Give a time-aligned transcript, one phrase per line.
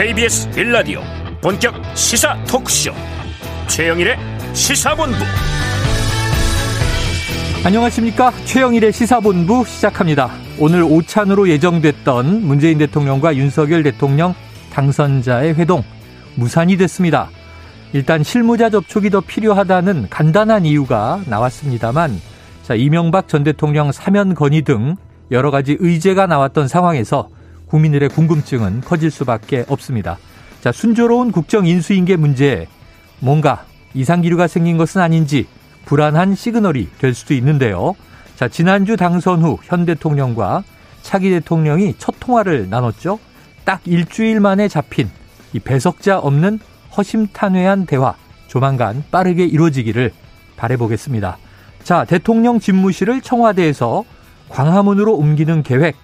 [0.00, 1.02] KBS 빌라디오
[1.42, 2.90] 본격 시사 토크쇼.
[3.68, 4.16] 최영일의
[4.54, 5.18] 시사본부.
[7.66, 8.32] 안녕하십니까?
[8.46, 10.30] 최영일의 시사본부 시작합니다.
[10.58, 14.34] 오늘 오찬으로 예정됐던 문재인 대통령과 윤석열 대통령
[14.72, 15.84] 당선자의 회동
[16.34, 17.28] 무산이 됐습니다.
[17.92, 22.18] 일단 실무자 접촉이 더 필요하다는 간단한 이유가 나왔습니다만
[22.62, 24.96] 자 이명박 전 대통령 사면 건의 등
[25.30, 27.28] 여러 가지 의제가 나왔던 상황에서
[27.70, 30.18] 국민들의 궁금증은 커질 수밖에 없습니다.
[30.60, 32.66] 자, 순조로운 국정 인수인계 문제에
[33.20, 35.46] 뭔가 이상기류가 생긴 것은 아닌지
[35.86, 37.94] 불안한 시그널이 될 수도 있는데요.
[38.36, 40.64] 자, 지난주 당선 후 현 대통령과
[41.02, 43.18] 차기 대통령이 첫 통화를 나눴죠.
[43.64, 45.08] 딱 일주일 만에 잡힌
[45.52, 46.58] 이 배석자 없는
[46.96, 48.14] 허심탄회한 대화
[48.48, 50.12] 조만간 빠르게 이루어지기를
[50.56, 51.38] 바래보겠습니다.
[51.84, 54.04] 자, 대통령 집무실을 청와대에서
[54.48, 55.96] 광화문으로 옮기는 계획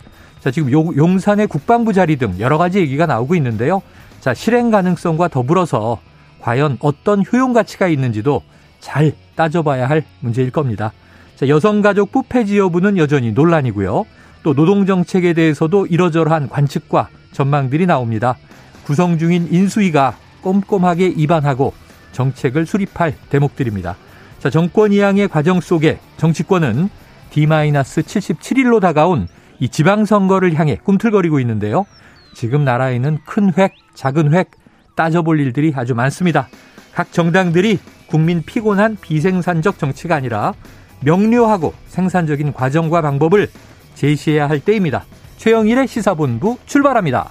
[0.47, 3.83] 자, 지금 용 산의 국방부 자리 등 여러 가지 얘기가 나오고 있는데요.
[4.21, 5.99] 자, 실행 가능성과 더불어서
[6.39, 8.45] 과연 어떤 효용 가치가 있는지도
[8.79, 10.93] 잘 따져봐야 할 문제일 겁니다.
[11.35, 14.05] 자, 여성가족부 폐지 여부는 여전히 논란이고요.
[14.45, 18.37] 또 노동정책에 대해서도 이러저러한 관측과 전망들이 나옵니다.
[18.85, 21.75] 구성 중인 인수위가 꼼꼼하게 입안하고
[22.13, 23.97] 정책을 수립할 대목들입니다.
[24.39, 26.89] 자, 정권 이양의 과정 속에 정치권은
[27.31, 29.27] D-77일로 다가온
[29.59, 31.87] 이 지방선거를 향해 꿈틀거리고 있는데요.
[32.35, 34.51] 지금 나라에는 큰 획, 작은 획
[34.95, 36.49] 따져볼 일들이 아주 많습니다.
[36.93, 40.55] 각 정당들이 국민 피곤한 비생산적 정치가 아니라
[41.01, 43.49] 명료하고 생산적인 과정과 방법을
[43.95, 45.05] 제시해야 할 때입니다.
[45.37, 47.31] 최영일의 시사본부 출발합니다.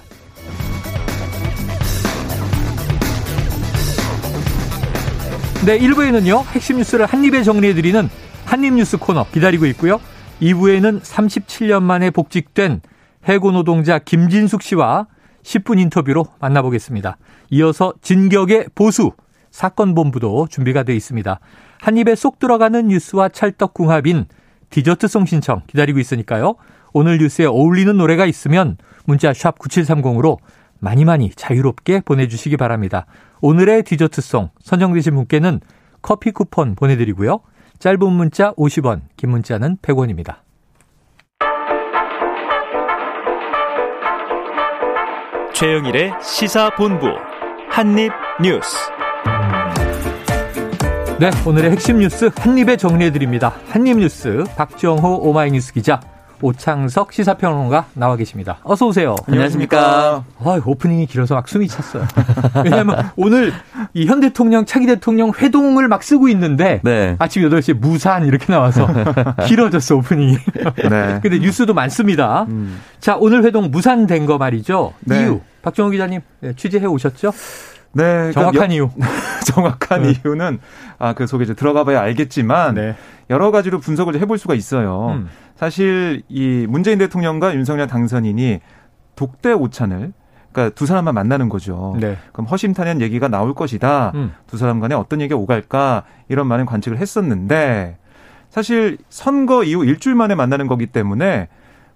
[5.65, 8.07] 네, 1부에는요, 핵심 뉴스를 한입에 정리해드리는
[8.45, 9.99] 한입뉴스 코너 기다리고 있고요.
[10.45, 12.81] 2부에는 37년 만에 복직된
[13.27, 15.07] 해고 노동자 김진숙 씨와
[15.43, 17.17] 10분 인터뷰로 만나보겠습니다.
[17.49, 19.11] 이어서 진격의 보수
[19.49, 21.39] 사건 본부도 준비가 되어 있습니다.
[21.79, 24.25] 한 입에 쏙 들어가는 뉴스와 찰떡궁합인
[24.69, 26.55] 디저트송 신청 기다리고 있으니까요.
[26.93, 30.37] 오늘 뉴스에 어울리는 노래가 있으면 문자 샵 9730으로
[30.79, 33.05] 많이 많이 자유롭게 보내주시기 바랍니다.
[33.41, 35.59] 오늘의 디저트송 선정되신 분께는
[36.01, 37.39] 커피 쿠폰 보내드리고요.
[37.79, 40.37] 짧은 문자 50원, 긴 문자는 100원입니다.
[45.53, 47.07] 최영일의 시사본부
[47.69, 48.75] 한입뉴스.
[51.19, 53.53] 네, 오늘의 핵심 뉴스 한입에 정리해드립니다.
[53.69, 56.01] 한입뉴스 박정호 오마이뉴스 기자
[56.41, 58.57] 오창석 시사평론가 나와 계십니다.
[58.63, 59.15] 어서 오세요.
[59.27, 60.23] 안녕하십니까.
[60.39, 62.05] 아, 오프닝이 길어서 막 숨이 찼어요.
[62.63, 63.53] 왜냐하면 오늘
[63.93, 67.15] 이 현 대통령, 차기 대통령 회동을 막 쓰고 있는데 네.
[67.19, 68.87] 아침 8시에 무산 이렇게 나와서
[69.47, 70.37] 길어졌어, 오프닝이.
[70.89, 71.19] 네.
[71.23, 72.43] 근데 뉴스도 많습니다.
[72.49, 72.79] 음.
[72.99, 74.93] 자, 오늘 회동 무산된 거 말이죠.
[75.01, 75.21] 네.
[75.21, 75.41] 이유.
[75.63, 77.31] 박정호 기자님 네, 취재해 오셨죠?
[77.95, 78.03] 네.
[78.03, 78.89] 그러니까 정확한 이유.
[79.45, 80.13] 정확한 네.
[80.13, 80.59] 이유는
[80.99, 82.95] 아, 그 속에 이제 들어가 봐야 알겠지만 네.
[83.29, 85.11] 여러 가지로 분석을 해볼 수가 있어요.
[85.13, 85.29] 음.
[85.55, 88.59] 사실 이 문재인 대통령과 윤석열 당선인이
[89.15, 90.11] 독대 오찬을
[90.51, 91.95] 그러니까 두 사람만 만나는 거죠.
[91.99, 92.17] 네.
[92.33, 94.11] 그럼 허심탄회한 얘기가 나올 것이다.
[94.15, 94.33] 음.
[94.47, 97.97] 두 사람 간에 어떤 얘기가 오갈까 이런 많은 관측을 했었는데
[98.49, 101.47] 사실 선거 이후 일주일 만에 만나는 거기 때문에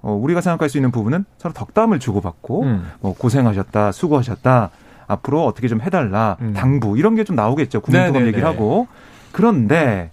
[0.02, 2.90] 어, 우리가 생각할 수 있는 부분은 서로 덕담을 주고받고 음.
[3.02, 4.70] 뭐 고생하셨다, 수고하셨다.
[5.10, 6.54] 앞으로 어떻게 좀 해달라, 음.
[6.54, 7.82] 당부 이런 게 좀 나오겠죠.
[7.82, 8.88] 국민통합 얘기를 하고
[9.34, 10.12] 그런데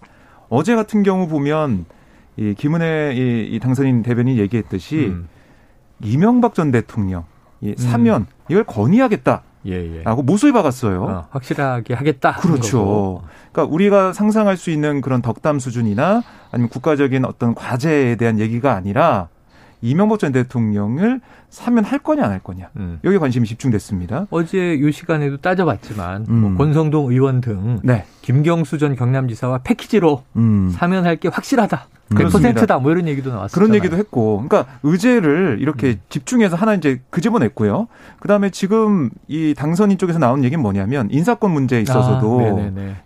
[0.48, 1.84] 어제 같은 경우 보면
[2.36, 5.28] 이 김은혜 이, 이 당선인 대변인 얘기했듯이 음.
[6.02, 7.24] 이명박 전 대통령
[7.60, 8.26] 이 사면 음.
[8.48, 9.42] 이걸 건의하겠다.
[9.66, 10.02] 예, 예.
[10.04, 11.02] 라고 못을 박았어요.
[11.02, 12.36] 어, 확실하게 하겠다.
[12.36, 13.22] 그렇죠.
[13.52, 19.28] 그러니까 우리가 상상할 수 있는 그런 덕담 수준이나 아니면 국가적인 어떤 과제에 대한 얘기가 아니라
[19.86, 22.98] 이명박 전 대통령을 사면 할 거냐 안 할 거냐 음.
[23.04, 24.26] 여기 관심이 집중됐습니다.
[24.30, 26.41] 어제 이 시간에도 따져봤지만 뭐 음.
[26.54, 28.04] 뭐 권성동 의원 등 네.
[28.22, 30.71] 김경수 전 경남지사와 패키지로 음.
[30.74, 31.88] 사면할 게 확실하다.
[32.10, 33.54] 100%다 뭐 이런 얘기도 나왔어요.
[33.54, 36.00] 그런 얘기도 했고, 그러니까 의제를 이렇게 음.
[36.09, 37.88] 집중해서 하나 이제 그집어냈고요.
[38.21, 42.41] 그 다음에 지금 이 당선인 쪽에서 나온 얘기는 뭐냐면 인사권 문제에 있어서도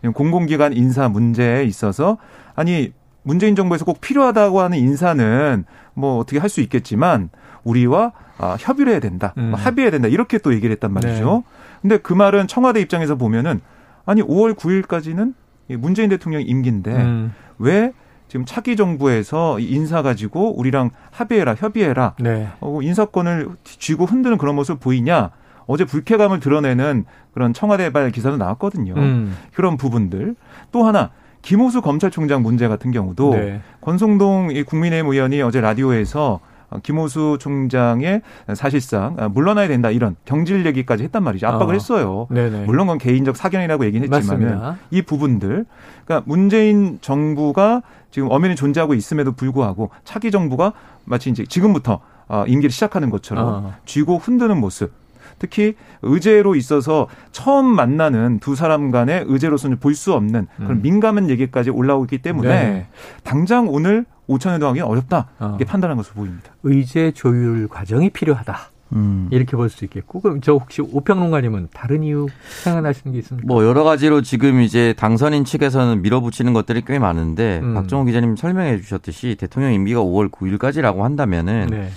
[0.04, 2.18] 아, 공공기관 인사 문제에 있어서
[2.54, 5.64] 아니 문재인 정부에서 꼭 필요하다고 하는 인사는
[5.94, 7.30] 뭐 어떻게 할 수 있겠지만
[7.64, 9.52] 우리와 아, 협의를 해야 된다, 음.
[9.54, 11.44] 합의해야 된다 이렇게 또 얘기를 했단 말이죠.
[11.46, 11.54] 네.
[11.82, 13.60] 근데 그 말은 청와대 입장에서 보면은
[14.06, 15.34] 아니 5월 9일까지는
[15.78, 17.34] 문재인 대통령 임기인데 음.
[17.58, 17.92] 왜
[18.28, 22.48] 지금 차기 정부에서 인사 가지고 우리랑 합의해라, 협의해라, 네.
[22.60, 25.30] 어, 인사권을 쥐고 흔드는 그런 모습 보이냐?
[25.66, 28.94] 어제 불쾌감을 드러내는 그런 청와대발 기사도 나왔거든요.
[28.96, 29.36] 음.
[29.52, 30.34] 그런 부분들.
[30.72, 31.10] 또 하나
[31.42, 33.60] 김호수 검찰총장 문제 같은 경우도 네.
[33.80, 36.40] 권성동 국민의힘 의원이 어제 라디오에서
[36.82, 38.22] 김호수 총장의
[38.54, 41.46] 사실상 물러나야 된다 이런 경질 얘기까지 했단 말이죠.
[41.48, 41.76] 압박을 어.
[41.76, 42.26] 했어요.
[42.30, 42.64] 네네.
[42.64, 45.64] 물론 그건 개인적 사견이라고 얘기는 했지만 이 부분들
[46.04, 50.72] 그러니까 문재인 정부가 지금 엄연히 존재하고 있음에도 불구하고 차기 정부가
[51.04, 53.74] 마치 이제 지금부터 어, 임기를 시작하는 것처럼 어.
[53.86, 54.92] 쥐고 흔드는 모습
[55.38, 60.82] 특히 의제로 있어서 처음 만나는 두 사람 간의 의제로서는 볼 수 없는 그런 음.
[60.82, 62.86] 민감한 얘기까지 올라오기 기 때문에 네.
[63.22, 65.46] 당장 오늘 오천 회동하기 어렵다 어.
[65.58, 66.52] 이렇게 판단한 것으로 보입니다.
[66.62, 68.70] 의제 조율 과정이 필요하다.
[68.92, 69.28] 음.
[69.30, 72.26] 이렇게 볼 수 있겠고 그럼 저 혹시 오평론가님은 다른 이유
[72.64, 73.46] 생각나시는 게 있습니까?
[73.46, 77.74] 뭐 여러 가지로 지금 이제 당선인 측에서는 밀어붙이는 것들이 꽤 많은데 음.
[77.74, 81.88] 박정호 기자님 설명해 주셨듯이 대통령 임기가 5월 9일까지라고 한다면은 네.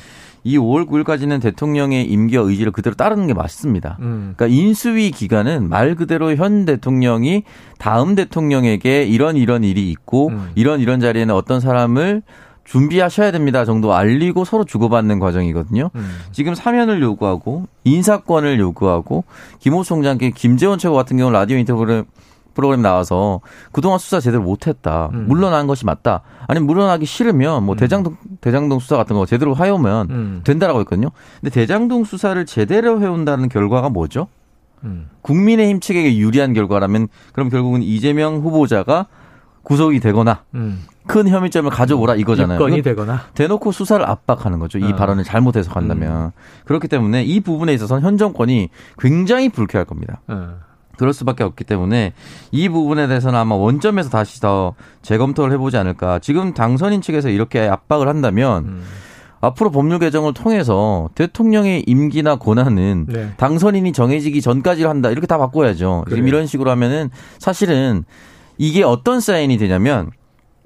[0.44, 3.98] 이 5월 9일까지는 대통령의 임기와 의지를 그대로 따르는 게 맞습니다.
[4.02, 4.34] 음.
[4.36, 7.44] 그러니까 인수위 기간은 말 그대로 현 대통령이
[7.78, 10.52] 다음 대통령에게 이런 이런 일이 있고 음.
[10.56, 12.24] 이런 이런 자리에는 어떤 사람을
[12.66, 15.90] 준비하셔야 됩니다 정도 알리고 서로 주고받는 과정이거든요.
[15.96, 16.18] 음.
[16.32, 19.26] 지금 사면을 요구하고 인사권을 요구하고
[19.60, 22.06] 김호수 총장께 김재원 최고 같은 경우는 라디오 인터뷰를
[22.54, 23.42] 프로그램 나와서
[23.72, 25.10] 그동안 수사 제대로 못했다.
[25.14, 25.28] 음.
[25.28, 26.22] 물러난 것이 맞다.
[26.48, 27.78] 아니면 물러나기 싫으면 뭐 음.
[27.78, 30.42] 대장동 대장동 수사 같은 거 제대로 해오면 음.
[30.44, 31.12] 된다라고 했거든요.
[31.40, 34.28] 근데 대장동 수사를 제대로 해온다는 결과가 뭐죠?
[34.84, 35.10] 음.
[35.22, 39.08] 국민의힘 측에게 유리한 결과라면 그럼 결국은 이재명 후보자가
[39.64, 40.84] 구속이 되거나 음.
[41.08, 42.60] 큰 혐의점을 가져오라 이거잖아요.
[42.60, 44.78] 건이 되거나 대놓고 수사를 압박하는 거죠.
[44.78, 44.96] 이 어.
[44.96, 46.32] 발언을 잘못 해석한다면 음.
[46.66, 48.70] 그렇기 때문에 이 부분에 있어서는 현 정권이
[49.00, 50.20] 굉장히 불쾌할 겁니다.
[50.28, 50.56] 어.
[50.98, 52.14] 그럴 수밖에 없기 때문에
[52.52, 56.20] 이 부분에 대해서는 아마 원점에서 다시 더 재검토를 해보지 않을까.
[56.20, 58.84] 지금 당선인 측에서 이렇게 압박을 한다면 음.
[59.42, 63.34] 앞으로 법률 개정을 통해서 대통령의 임기나 권한은 네.
[63.36, 65.10] 당선인이 정해지기 전까지 한다.
[65.10, 66.04] 이렇게 다 바꿔야죠.
[66.06, 66.16] 그래요.
[66.16, 67.10] 지금 이런 식으로 하면은
[67.40, 68.06] 사실은
[68.58, 70.12] 이게 어떤 사인이 되냐면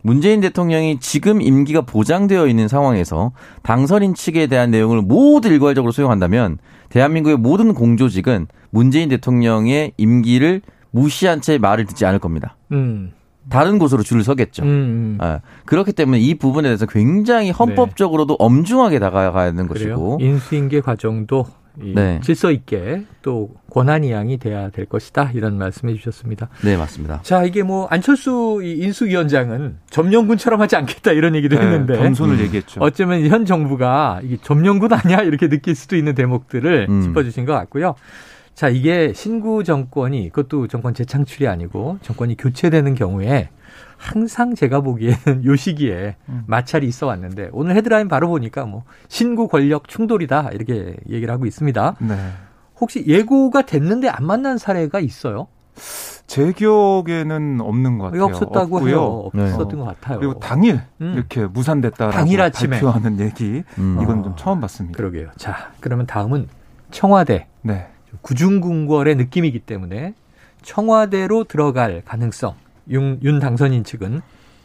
[0.08, 7.36] 문재인 대통령이 지금 임기가 보장되어 있는 상황에서 당선인 측에 대한 내용을 모두 일괄적으로 수용한다면 대한민국의
[7.36, 10.62] 모든 공조직은 문재인 대통령의 임기를
[10.92, 12.56] 무시한 채 말을 듣지 않을 겁니다.
[12.72, 13.12] 음.
[13.50, 14.64] 다른 곳으로 줄을 서겠죠.
[14.64, 15.18] 음, 음.
[15.20, 18.46] 아, 그렇기 때문에 이 부분에 대해서 굉장히 헌법적으로도 네.
[18.46, 21.48] 엄중하게 다가가야 하는 것이고 인수인계 과정도
[21.80, 22.20] 네.
[22.24, 26.50] 질서 있게 또 권한 이양이 돼야 될 것이다 이런 말씀해 주셨습니다.
[26.64, 27.22] 네 맞습니다.
[27.24, 32.40] 자 이게 뭐 안철수 인수위원장은 점령군처럼 하지 않겠다 이런 얘기도 네, 했는데 겸손을 음.
[32.42, 32.82] 얘기했죠.
[32.82, 37.02] 어쩌면 현 정부가 이게 점령군 아니야 이렇게 느낄 수도 있는 대목들을 음.
[37.02, 37.96] 짚어주신 것 같고요.
[38.56, 43.50] 자 이게 신구 정권이 그것도 정권 재창출이 아니고 정권이 교체되는 경우에
[43.98, 46.44] 항상 제가 보기에는 요 시기에 음.
[46.48, 51.96] 마찰이 있어 왔는데 오늘 헤드라인 바로 보니까 뭐 신구 권력 충돌이다 이렇게 얘기를 하고 있습니다.
[52.00, 52.16] 네.
[52.80, 55.48] 혹시 예고가 됐는데 안 만난 사례가 있어요?
[56.28, 58.26] 제 기억에는 없는 것 같아요.
[58.26, 58.90] 없었다고 없고요.
[58.90, 59.32] 해요.
[59.34, 59.76] 없었던 네.
[59.78, 60.20] 것 같아요.
[60.20, 61.14] 그리고 당일 음.
[61.16, 62.80] 이렇게 무산됐다라고 당일 아침에.
[62.80, 64.00] 발표하는 얘기 음.
[64.02, 64.98] 이건 좀 처음 봤습니다.
[64.98, 65.30] 그러게요.
[65.38, 66.48] 자, 그러면 다음은
[66.92, 67.48] 청와대.
[67.62, 67.88] 네.
[68.22, 70.14] 구중궁궐의 느낌이기 때문에
[70.62, 72.56] 청와대로 들어갈 가능성
[72.90, 74.22] 윤, 윤 당선인 측은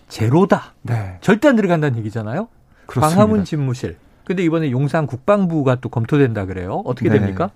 [0.09, 0.75] 제로다.
[0.83, 1.19] 네.
[1.21, 2.49] 절대 안 들어간다는 얘기잖아요.
[2.87, 3.17] 그렇습니다.
[3.17, 3.97] 광화문 집무실.
[4.25, 6.83] 근데 이번에 용산 국방부가 또 검토된다 그래요.
[6.85, 7.19] 어떻게 네.
[7.19, 7.51] 됩니까?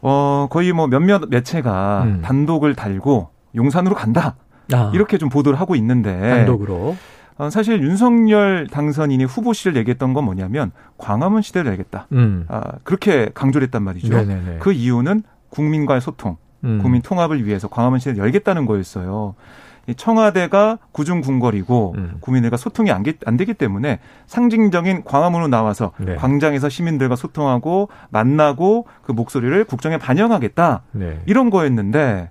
[0.00, 2.22] 어, 거의 뭐 몇몇 매체가 음.
[2.22, 4.36] 단독을 달고 용산으로 간다.
[4.72, 4.92] 아.
[4.94, 6.18] 이렇게 좀 보도를 하고 있는데.
[6.18, 6.96] 단독으로.
[7.38, 12.08] 어, 사실 윤석열 당선인이 후보실을 얘기했던 건 뭐냐면 광화문 시대를 얘기했다.
[12.12, 12.46] 음.
[12.48, 14.14] 아, 그렇게 강조를 했단 말이죠.
[14.14, 14.58] 네네네.
[14.58, 16.80] 그 이유는 국민과의 소통, 음.
[16.82, 19.34] 국민 통합을 위해서 광화문 시대를 열겠다는 거였어요.
[19.96, 22.16] 청와대가 구중 궁궐이고 음.
[22.20, 26.16] 국민들과 소통이 안, 안, 되기 때문에 상징적인 광화문으로 나와서 네.
[26.16, 31.20] 광장에서 시민들과 소통하고 만나고 그 목소리를 국정에 반영하겠다 네.
[31.26, 32.30] 이런 거였는데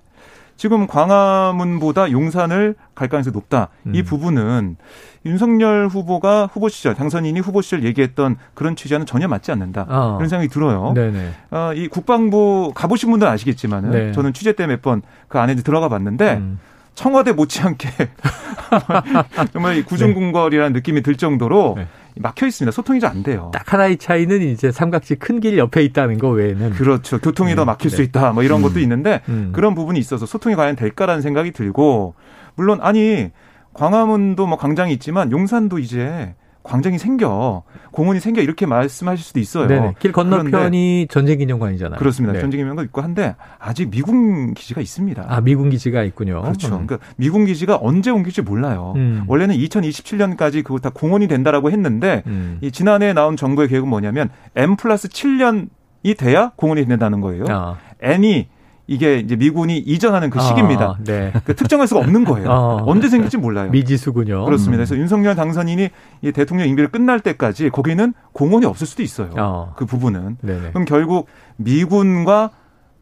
[0.58, 3.68] 지금 광화문보다 용산을 갈 가능성이 높다.
[3.86, 3.94] 음.
[3.94, 4.76] 이 부분은
[5.24, 9.86] 윤석열 후보가 후보 시절 당선인이 후보 시절 얘기했던 그런 취지와는 전혀 맞지 않는다.
[9.88, 10.16] 어.
[10.18, 10.92] 이런 생각이 들어요.
[10.94, 11.30] 네네.
[11.52, 14.12] 어, 이 국방부 가보신 분들은 아시겠지만은 네.
[14.12, 16.58] 저는 취재 때 몇 번 그 안에 들어가 봤는데 음.
[16.94, 17.88] 청와대 못지않게
[19.52, 20.78] 정말 구중궁궐이라는 네.
[20.78, 21.86] 느낌이 들 정도로 네.
[22.20, 22.72] 막혀 있습니다.
[22.72, 23.50] 소통이 잘 안 돼요.
[23.52, 27.18] 딱 하나의 차이는 이제 삼각지 큰 길 옆에 있다는 거 외에는 그렇죠.
[27.18, 27.96] 교통이 음, 더 막힐 네.
[27.96, 28.32] 수 있다.
[28.32, 29.52] 뭐 이런 음, 것도 있는데 음.
[29.54, 32.14] 그런 부분이 있어서 소통이 과연 될까라는 생각이 들고
[32.56, 33.30] 물론 아니
[33.74, 36.34] 광화문도 뭐 광장이 있지만 용산도 이제
[36.68, 39.66] 광장이 생겨 공원이 생겨 이렇게 말씀하실 수도 있어요.
[39.66, 39.94] 네네.
[39.98, 41.98] 길 건너편이 전쟁기념관이잖아요.
[41.98, 42.34] 그렇습니다.
[42.34, 42.40] 네.
[42.40, 45.24] 전쟁기념관 있고 한데 아직 미군 기지가 있습니다.
[45.26, 46.42] 아 미군 기지가 있군요.
[46.42, 46.68] 그렇죠.
[46.68, 46.86] 음.
[46.86, 48.92] 그러니까 미군 기지가 언제 옮길지 몰라요.
[48.96, 49.24] 음.
[49.26, 52.58] 원래는 2027년까지 그거 다 공원이 된다라고 했는데 음.
[52.60, 57.44] 이 지난해 나온 정부의 계획은 뭐냐면 M 플러스 7년이 돼야 공원이 된다는 거예요.
[57.48, 57.78] 아.
[58.00, 58.48] N이
[58.88, 60.84] 이게 이제 미군이 이전하는 그 시기입니다.
[60.84, 61.30] 아, 네.
[61.44, 62.48] 그 특정할 수가 없는 거예요.
[62.50, 62.82] 어.
[62.86, 63.70] 언제 생길지 몰라요.
[63.70, 64.46] 미지수군요.
[64.46, 64.78] 그렇습니다.
[64.78, 65.00] 그래서 음.
[65.00, 65.90] 윤석열 당선인이
[66.22, 69.30] 이 대통령 임기를 끝날 때까지 거기는 공원이 없을 수도 있어요.
[69.36, 69.74] 어.
[69.76, 70.38] 그 부분은.
[70.40, 70.70] 네네.
[70.70, 72.50] 그럼 결국 미군과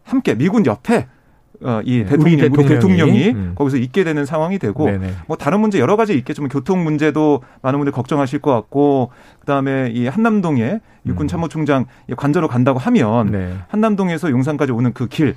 [0.02, 1.07] 함께 미군 옆에
[1.62, 3.52] 어, 이 네, 대통령, 우리 대통령이, 대통령이 음.
[3.54, 5.14] 거기서 있게 되는 상황이 되고 네네.
[5.26, 9.10] 뭐 다른 문제 여러 가지 있겠지만 교통 문제도 많은 분들 걱정하실 것 같고
[9.40, 11.28] 그다음에 이 한남동에 육군 음.
[11.28, 11.86] 참모총장
[12.16, 13.54] 관저로 간다고 하면 네.
[13.68, 15.36] 한남동에서 용산까지 오는 그 길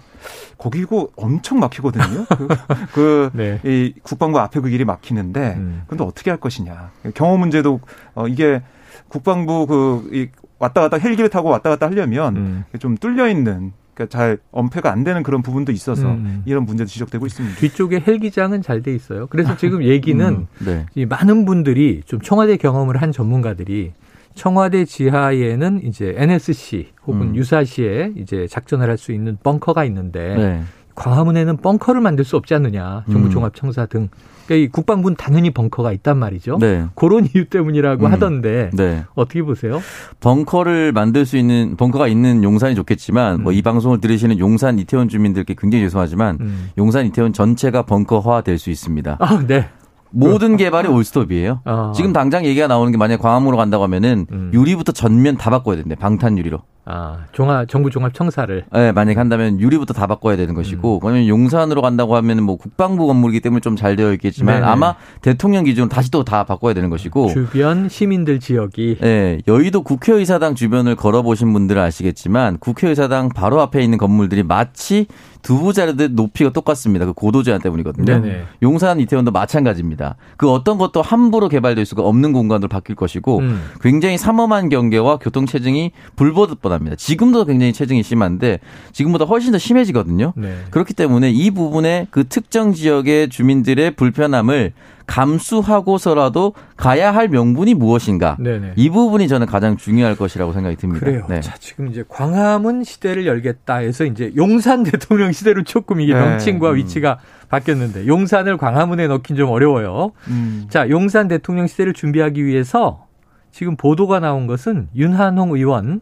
[0.57, 2.25] 거기고 엄청 막히거든요.
[2.38, 2.47] 그,
[2.93, 3.59] 그 네.
[3.63, 5.83] 이 국방부 앞에 그 길이 막히는데 음.
[5.88, 6.91] 근데 어떻게 할 것이냐.
[7.13, 7.79] 경호 문제도
[8.15, 8.61] 어 이게
[9.07, 10.27] 국방부 그 이
[10.59, 12.63] 왔다 갔다 헬기를 타고 왔다 갔다 하려면 음.
[12.79, 16.41] 좀 뚫려 있는 그러니까 잘 엄폐가 안 되는 그런 부분도 있어서 음.
[16.46, 17.58] 이런 문제도 지적되고 있습니다.
[17.58, 19.27] 뒤쪽에 헬기장은 잘 돼 있어요.
[19.27, 20.48] 그래서 지금 얘기는 음.
[20.60, 20.86] 네.
[20.96, 23.91] 이 많은 분들이 좀 청와대 경험을 한 전문가들이
[24.36, 27.36] 청와대 지하에는 이제 NSC 혹은 음.
[27.36, 30.62] 유사시에 이제 작전을 할 수 있는 벙커가 있는데 네.
[31.00, 33.03] 광화문에는 벙커를 만들 수 없지 않느냐.
[33.12, 33.32] 정부 음.
[33.32, 34.10] 종합청사 등
[34.46, 36.58] 그러니까 이 국방부는 당연히 벙커가 있단 말이죠.
[36.60, 36.86] 네.
[36.96, 38.12] 그런 이유 때문이라고 음.
[38.12, 39.06] 하던데 네.
[39.15, 39.79] 어떻게 보세요?
[40.20, 43.44] 벙커를 만들 수 있는 벙커가 있는 용산이 좋겠지만 음.
[43.44, 46.70] 뭐이 방송을 들으시는 용산 이태원 주민들께 굉장히 죄송하지만 음.
[46.77, 49.18] 용산 이태원 전체가 벙커화 될 수 있습니다.
[49.22, 49.70] 아, 네.
[50.12, 51.62] 모든 개발이 올스톱이에요.
[51.63, 51.94] 어.
[51.96, 54.51] 지금 당장 얘기가 나오는 게 만약에 광화문으로 간다고 하면은 음.
[54.53, 55.96] 유리부터 전면 다 바꿔야 된대.
[55.96, 56.60] 방탄 유리로.
[56.91, 58.65] 아, 종합 정부 종합 청사를.
[58.74, 61.05] 네, 만약에 한다면 유리부터 다 바꿔야 되는 것이고, 음.
[61.08, 64.65] 왜냐면 용산으로 간다고 하면은 뭐 국방부 건물이기 때문에 좀 잘 되어 있겠지만 네네.
[64.67, 67.29] 아마 대통령 기준으로 다시 또 다 바꿔야 되는 것이고.
[67.29, 68.98] 주변 시민들 지역이.
[69.01, 75.05] 네, 여의도 국회의사당 주변을 걸어 보신 분들은 아시겠지만 국회의사당 바로 앞에 있는 건물들이 마치
[75.41, 77.05] 두 부자리들 높이가 똑같습니다.
[77.05, 78.22] 그 고도 제한 때문이거든요.
[78.22, 78.43] 네네.
[78.62, 80.15] 용산 이태원도 마찬가지입니다.
[80.38, 83.62] 그 어떤 것도 함부로 개발될 수가 없는 공간으로 바뀔 것이고 음.
[83.81, 86.96] 굉장히 삼엄한 경계와 교통 체증이 불보듯 뻔합니다.
[86.96, 88.60] 지금도 굉장히 체증이 심한데
[88.91, 90.34] 지금보다 훨씬 더 심해지거든요.
[90.36, 90.55] 네.
[90.72, 94.74] 그렇기 때문에 이 부분에 그 특정 지역의 주민들의 불편함을
[95.09, 98.37] 감수하고서라도 가야 할 명분이 무엇인가.
[98.39, 98.73] 네네.
[98.75, 101.03] 이 부분이 저는 가장 중요할 것이라고 생각이 듭니다.
[101.03, 101.25] 그래요.
[101.27, 101.41] 네.
[101.41, 106.19] 자, 지금 이제 광화문 시대를 열겠다 해서 이제 용산 대통령 시대로 조금 이게 네.
[106.19, 106.75] 명칭과 음.
[106.75, 107.17] 위치가
[107.49, 110.11] 바뀌었는데 용산을 광화문에 넣긴 좀 어려워요.
[110.27, 110.67] 음.
[110.69, 113.07] 자, 용산 대통령 시대를 준비하기 위해서
[113.51, 116.01] 지금 보도가 나온 것은 윤한홍 의원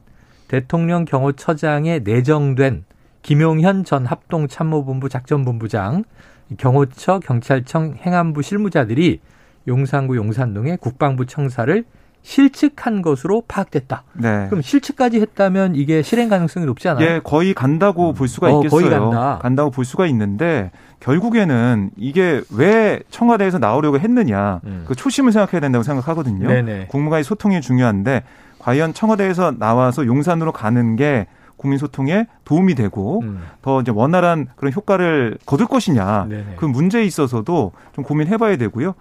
[0.49, 2.83] 대통령 경호처장에 내정된
[3.21, 6.03] 김용현 전 합동참모본부 작전본부장
[6.57, 9.19] 경호처, 경찰청, 행안부 실무자들이
[9.67, 11.83] 용산구 용산동의 국방부 청사를
[12.23, 14.03] 실측한 것으로 파악됐다.
[14.13, 14.47] 네.
[14.49, 17.05] 그럼 실측까지 했다면 이게 실행 가능성이 높지 않아요?
[17.05, 18.81] 예, 거의 간다고 볼 수가 어, 있겠어요.
[18.81, 19.39] 거의 간다.
[19.41, 24.83] 간다고 볼 수가 있는데 결국에는 이게 왜 청와대에서 나오려고 했느냐 음.
[24.85, 26.47] 그 초심을 생각해야 된다고 생각하거든요.
[26.49, 26.87] 네네.
[26.87, 28.23] 국무간의 소통이 중요한데
[28.59, 33.41] 과연 청와대에서 나와서 용산으로 가는 게 국민 소통에 도움이 되고 음.
[33.61, 36.53] 더 이제 원활한 그런 효과를 거둘 것이냐 네네.
[36.57, 38.93] 그 문제에 있어서도 좀 고민해봐야 되고요.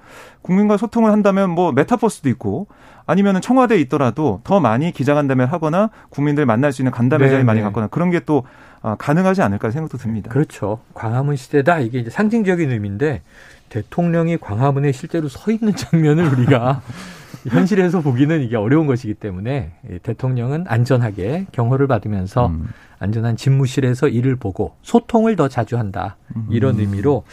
[0.42, 2.66] 국민과 소통을 한다면 뭐 메타버스도 있고
[3.06, 7.86] 아니면은 청와대에 있더라도 더 많이 기자간담회를 하거나 국민들 만날 수 있는 간담회 자리 많이 갖거나
[7.86, 8.44] 그런 게또
[8.82, 10.30] 아, 가능하지 않을까 생각도 듭니다.
[10.30, 10.80] 그렇죠.
[10.94, 13.22] 광화문 시대다 이게 이제 상징적인 의미인데
[13.68, 16.82] 대통령이 광화문에 실제로 서 있는 장면을 우리가
[17.48, 19.72] 현실에서 보기는 이게 어려운 것이기 때문에
[20.02, 22.68] 대통령은 안전하게 경호를 받으면서 음.
[22.98, 26.16] 안전한 집무실에서 일을 보고 소통을 더 자주 한다.
[26.50, 26.80] 이런 음.
[26.80, 27.24] 의미로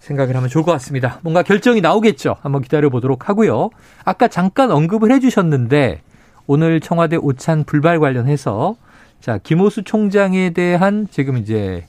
[0.00, 1.18] 생각을 하면 좋을 것 같습니다.
[1.22, 2.36] 뭔가 결정이 나오겠죠.
[2.40, 3.70] 한번 기다려 보도록 하고요.
[4.04, 6.02] 아까 잠깐 언급을 해 주셨는데
[6.46, 8.76] 오늘 청와대 오찬 불발 관련해서
[9.20, 11.86] 자, 김호수 총장에 대한 지금 이제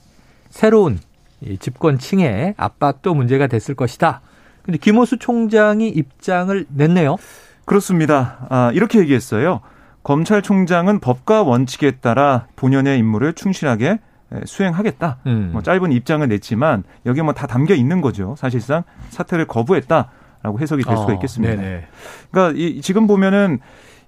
[0.50, 0.98] 새로운
[1.58, 4.20] 집권층의 압박도 문제가 됐을 것이다.
[4.62, 7.16] 근데 김호수 총장이 입장을 냈네요.
[7.70, 8.46] 그렇습니다.
[8.48, 9.60] 아, 이렇게 얘기했어요.
[10.02, 14.00] 검찰총장은 법과 원칙에 따라 본연의 임무를 충실하게
[14.44, 15.18] 수행하겠다.
[15.26, 15.50] 음.
[15.52, 18.34] 뭐 짧은 입장을 냈지만 여기에 뭐 다 담겨 있는 거죠.
[18.36, 21.54] 사실상 사퇴를 거부했다라고 해석이 될 수가 어, 있겠습니다.
[21.62, 21.80] 어,
[22.32, 23.60] 그러니까 이, 지금 보면은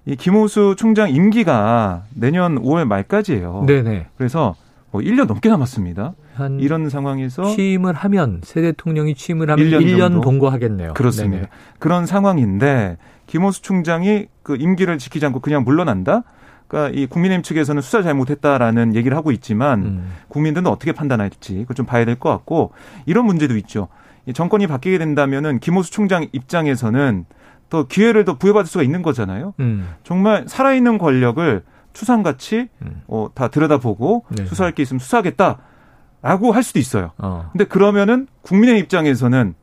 [0.05, 3.63] 이 김호수 총장 임기가 내년 5월 말까지예요.
[3.65, 4.07] 네네.
[4.17, 4.55] 그래서
[4.91, 6.15] 뭐 1년 넘게 남았습니다.
[6.35, 10.95] 한 이런 상황에서 취임을 하면 새 대통령이 취임을 하면 1년, 1년 동거하겠네요.
[10.95, 11.37] 그렇습니다.
[11.37, 11.49] 네네.
[11.79, 16.23] 그런 상황인데 김호수 총장이 그 임기를 지키지 않고 그냥 물러난다?
[16.67, 20.11] 그러니까 이 국민의힘 측에서는 수사 잘못했다라는 얘기를 하고 있지만 음.
[20.29, 22.71] 국민들은 어떻게 판단할지 그걸 좀 봐야 될 것 같고
[23.05, 23.87] 이런 문제도 있죠.
[24.25, 27.25] 이 정권이 바뀌게 된다면은 김호수 총장 입장에서는
[27.69, 29.53] 또 기회를 더 부여받을 수가 있는 거잖아요.
[29.59, 29.89] 음.
[30.03, 31.63] 정말 살아있는 권력을
[31.93, 33.01] 추상같이 음.
[33.07, 34.45] 어, 다 들여다보고 네.
[34.45, 37.11] 수사할 게 있으면 수사하겠다라고 할 수도 있어요.
[37.17, 37.49] 어.
[37.51, 39.53] 근데 그러면은 국민의 입장에서는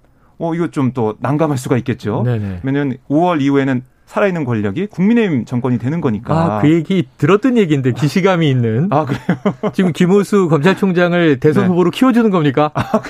[0.40, 2.22] 어, 이거 좀 또 난감할 수가 있겠죠.
[2.24, 2.60] 네네.
[2.64, 6.56] 왜냐면 5월 이후에는 살아있는 권력이 국민의힘 정권이 되는 거니까.
[6.56, 8.88] 아, 그 얘기 들었던 얘기인데 기시감이 있는.
[8.90, 9.20] 아, 그래요?
[9.72, 11.68] 지금 김호수 검찰총장을 대선 네.
[11.68, 12.72] 후보로 키워주는 겁니까?
[12.74, 13.00] 아,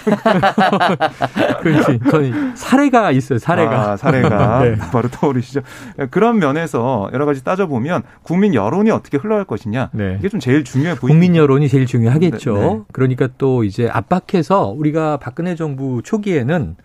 [1.62, 2.00] 그렇지.
[2.10, 3.92] 저는 사례가 있어요, 사례가.
[3.92, 4.60] 아, 사례가.
[4.64, 4.74] 네.
[4.92, 5.62] 바로 떠오르시죠.
[6.10, 9.88] 그런 면에서 여러 가지 따져보면 국민 여론이 어떻게 흘러갈 것이냐.
[9.92, 10.16] 네.
[10.18, 11.06] 이게 좀 제일 중요해 보입니다.
[11.14, 12.54] 국민 여론이 제일 중요하겠죠.
[12.54, 12.80] 네, 네.
[12.92, 16.76] 그러니까 또 이제 압박해서 우리가 박근혜 정부 초기에는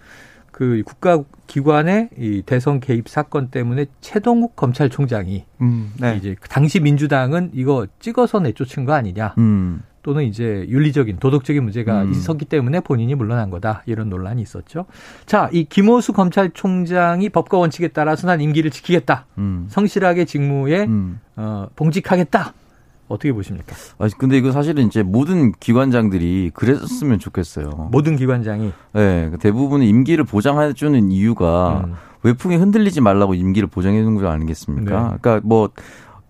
[0.56, 6.16] 그 국가 기관의 이 대선 개입 사건 때문에 최동욱 검찰총장이 음, 네.
[6.16, 9.36] 이제 당시 민주당은 이거 찍어서 내쫓은 거 아니냐.
[9.38, 9.82] 음.
[10.02, 12.12] 또는 이제 윤리적인 도덕적인 문제가 음.
[12.12, 14.86] 있었기 때문에 본인이 물러난 거다 이런 논란이 있었죠.
[15.26, 19.66] 자, 이 김호수 검찰총장이 법과 원칙에 따라서 난 임기를 지키겠다, 음.
[19.68, 21.20] 성실하게 직무에 음.
[21.36, 22.54] 어, 봉직하겠다
[23.08, 23.76] 어떻게 보십니까?
[24.00, 27.90] 아 근데 이거 사실은 이제 모든 기관장들이 그랬으면 좋겠어요.
[27.92, 28.72] 모든 기관장이.
[28.94, 31.94] 네, 대부분 임기를 보장해 주는 이유가 음.
[32.24, 35.10] 외풍에 흔들리지 말라고 임기를 보장해 주는 거 아니겠습니까?
[35.12, 35.18] 네.
[35.22, 35.70] 그러니까 뭐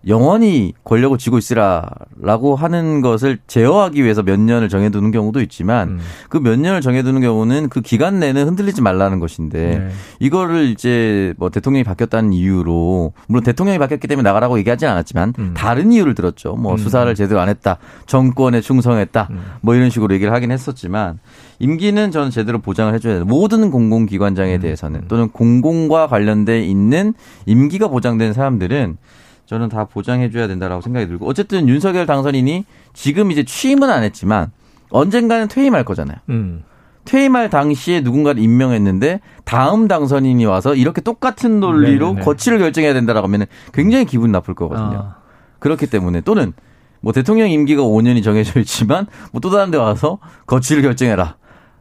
[0.06, 5.98] 영원히 권력을 쥐고 있으라라고 하는 것을 제어하기 위해서 몇 년을 정해두는 경우도 있지만 음.
[6.28, 9.88] 그몇 년을 정해두는 경우는 그 기간 내는 흔들리지 말라는 것인데 네.
[10.20, 15.54] 이거를 이제 뭐 대통령이 바뀌었다는 이유로 물론 대통령이 바뀌었기 때문에 나가라고 얘기하지 않았지만 음.
[15.56, 16.54] 다른 이유를 들었죠.
[16.54, 16.76] 뭐 음.
[16.76, 19.40] 수사를 제대로 안 했다, 정권에 충성했다, 음.
[19.60, 21.18] 뭐 이런 식으로 얘기를 하긴 했었지만
[21.58, 23.24] 임기는 저는 제대로 보장을 해줘야 돼요.
[23.24, 24.60] 모든 공공기관장에 음.
[24.60, 27.14] 대해서는 또는 공공과 관련돼 있는
[27.46, 28.98] 임기가 보장된 사람들은
[29.46, 34.50] 저는 다 보장해줘야 된다라고 생각이 들고 어쨌든 윤석열 당선인이 지금 이제 취임은 안 했지만
[34.90, 36.16] 언젠가는 퇴임할 거잖아요.
[36.28, 36.64] 음.
[37.04, 42.22] 퇴임할 당시에 누군가를 임명했는데 다음 당선인이 와서 이렇게 똑같은 논리로 네네.
[42.22, 44.98] 거취를 결정해야 된다라고 하면 굉장히 기분 나쁠 거거든요.
[44.98, 45.16] 아.
[45.60, 46.52] 그렇기 때문에 또는
[47.00, 51.36] 뭐 대통령 임기가 5년이 정해져 있지만 뭐 또 다른 데 와서 거취를 결정해라.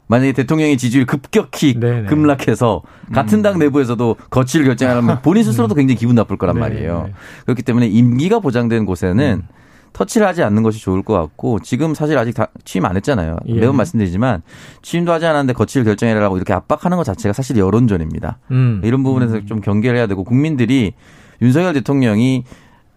[0.07, 2.07] 만약에 대통령의 지지율 급격히 네네.
[2.07, 3.59] 급락해서 같은 당 음.
[3.59, 5.77] 내부에서도 거취를 결정하려면 본인 스스로도 음.
[5.77, 7.09] 굉장히 기분 나쁠 거란 말이에요.
[7.45, 9.55] 그렇기 때문에 임기가 보장된 곳에는 음.
[9.95, 13.38] 터치를 하지 않는 것이 좋을 것 같고 지금 사실 아직 다 취임 안 했잖아요.
[13.47, 13.53] 예.
[13.53, 14.41] 매번 말씀드리지만
[14.81, 18.39] 취임도 하지 않았는데 거취를 결정해라라고 이렇게 압박하는 것 자체가 사실 여론전입니다.
[18.51, 18.81] 음.
[18.83, 19.45] 이런 부분에서 음.
[19.45, 20.93] 좀 경계를 해야 되고 국민들이
[21.41, 22.44] 윤석열 대통령이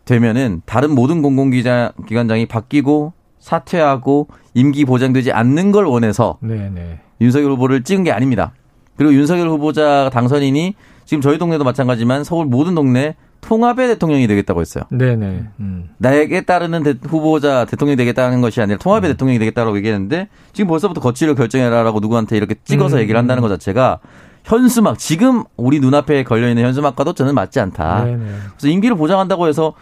[0.07, 6.71] 되면은 다른 모든 공공기관장이 바뀌고 사퇴하고 임기 보장되지 않는 걸 원해서 네네.
[6.71, 7.01] 네.
[7.21, 8.53] 윤석열 후보를 찍은 게 아닙니다.
[8.97, 10.75] 그리고 윤석열 후보자 당선인이
[11.05, 14.85] 지금 저희 동네도 마찬가지지만 서울 모든 동네 통합의 대통령이 되겠다고 했어요.
[14.91, 15.17] 네네.
[15.17, 15.45] 네.
[15.61, 15.89] 음.
[15.99, 19.13] 나에게 따르는 대, 후보자 대통령이 되겠다는 것이 아니라 통합의 음.
[19.13, 23.01] 대통령이 되겠다고 얘기했는데 지금 벌써부터 거취를 결정해라라고 누구한테 이렇게 찍어서 음.
[23.01, 24.01] 얘기를 한다는 것 자체가
[24.45, 28.05] 현수막 지금 우리 눈앞에 걸려 있는 현수막과도 저는 맞지 않다.
[28.05, 28.17] 네네.
[28.17, 28.35] 네.
[28.57, 29.75] 그래서 임기를 보장한다고 해서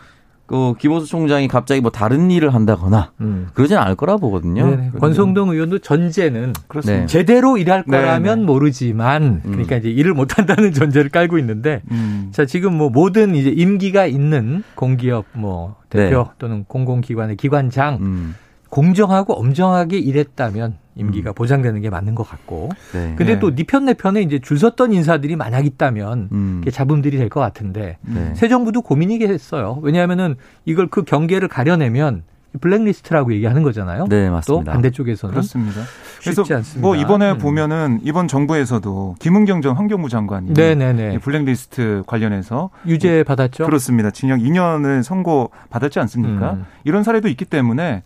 [0.47, 3.49] 그 김호수 총장이 갑자기 뭐 다른 일을 한다거나 음.
[3.55, 4.71] 그러진 않을 거라 보거든요.
[4.71, 4.91] 네네.
[5.01, 6.53] 권성동 의원도 전제는
[6.85, 7.07] 네.
[7.07, 8.47] 제대로 일할 거라면 네네.
[8.47, 9.41] 모르지만 음.
[9.45, 12.29] 그러니까 이제 일을 못 한다는 전제를 깔고 있는데 음.
[12.33, 16.31] 자 지금 뭐 모든 이제 임기가 있는 공기업 뭐 대표 네.
[16.39, 18.35] 또는 공공기관의 기관장 음.
[18.71, 21.35] 공정하고 엄정하게 일했다면 임기가 음.
[21.35, 22.71] 보장되는 게 맞는 것 같고.
[22.93, 23.15] 네.
[23.17, 23.39] 근데 네.
[23.39, 26.65] 또네 편내 편에 이제 줄 섰던 인사들이 만약 있다면 음.
[26.71, 28.33] 잡음들이 될 것 같은데 네.
[28.35, 29.81] 새 정부도 고민이겠어요.
[29.83, 32.23] 왜냐하면은 이걸 그 경계를 가려내면
[32.61, 34.07] 블랙리스트라고 얘기하는 거잖아요.
[34.09, 34.65] 네, 맞습니다.
[34.71, 35.83] 또 반대쪽에서는 그렇습니다.
[36.23, 36.43] 그래서
[36.79, 37.39] 뭐 이번에 음.
[37.39, 41.19] 보면은 이번 정부에서도 김은경 전 환경부 장관이 네네네.
[41.19, 43.67] 블랙리스트 관련해서 유죄 받았죠.
[43.67, 44.11] 그렇습니다.
[44.11, 46.55] 징역 2년을 선고 받았지 않습니까?
[46.55, 46.65] 음.
[46.85, 48.03] 이런 사례도 있기 때문에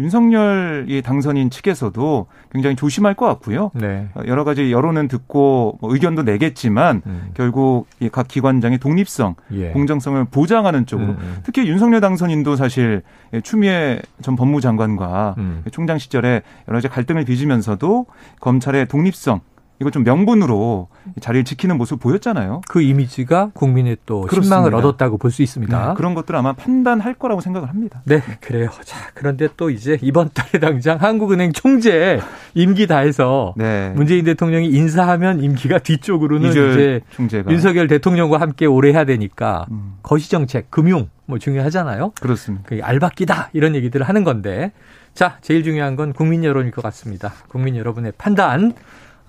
[0.00, 3.70] 윤석열 이 당선인 측에서도 굉장히 조심할 것 같고요.
[3.74, 4.08] 네.
[4.26, 7.30] 여러 가지 여론은 듣고 뭐 의견도 내겠지만 음.
[7.34, 9.70] 결국 이각 기관장의 독립성, 예.
[9.70, 11.18] 공정성을 보장하는 쪽으로 음.
[11.20, 11.36] 음.
[11.42, 13.02] 특히 윤석열 당선인도 사실
[13.42, 15.62] 추미애 전 법무장관과 음.
[15.70, 18.06] 총장 시절에 여러 가지 갈등을 빚으면서도
[18.40, 19.40] 검찰의 독립성
[19.80, 20.88] 이걸 좀 명분으로
[21.20, 22.60] 자리를 지키는 모습 보였잖아요.
[22.68, 24.56] 그 이미지가 국민의 또 그렇습니다.
[24.56, 25.88] 신망을 얻었다고 볼 수 있습니다.
[25.88, 28.02] 네, 그런 것들 아마 판단할 거라고 생각을 합니다.
[28.04, 28.68] 네, 그래요.
[28.84, 32.20] 자, 그런데 또 이제 이번 달에 당장 한국은행 총재
[32.54, 33.92] 임기 다해서 네.
[33.96, 37.50] 문재인 대통령이 인사하면 임기가 뒤쪽으로는 이제 총재가.
[37.50, 39.94] 윤석열 대통령과 함께 오래 해야 되니까 음.
[40.02, 42.12] 거시 정책, 금융 뭐 중요하잖아요.
[42.20, 42.64] 그렇습니다.
[42.68, 44.72] 그 알박기다 이런 얘기들을 하는 건데
[45.14, 47.32] 자, 제일 중요한 건 국민 여론일 것 같습니다.
[47.48, 48.74] 국민 여러분의 판단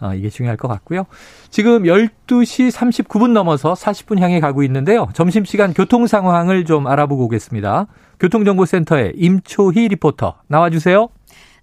[0.01, 1.05] 아, 이게 중요할 것 같고요.
[1.49, 5.07] 지금 12시 39분 넘어서 40분 향해 가고 있는데요.
[5.13, 7.87] 점심시간 교통 상황을 좀 알아보고 오겠습니다.
[8.19, 11.09] 교통정보센터의 임초희 리포터 나와주세요.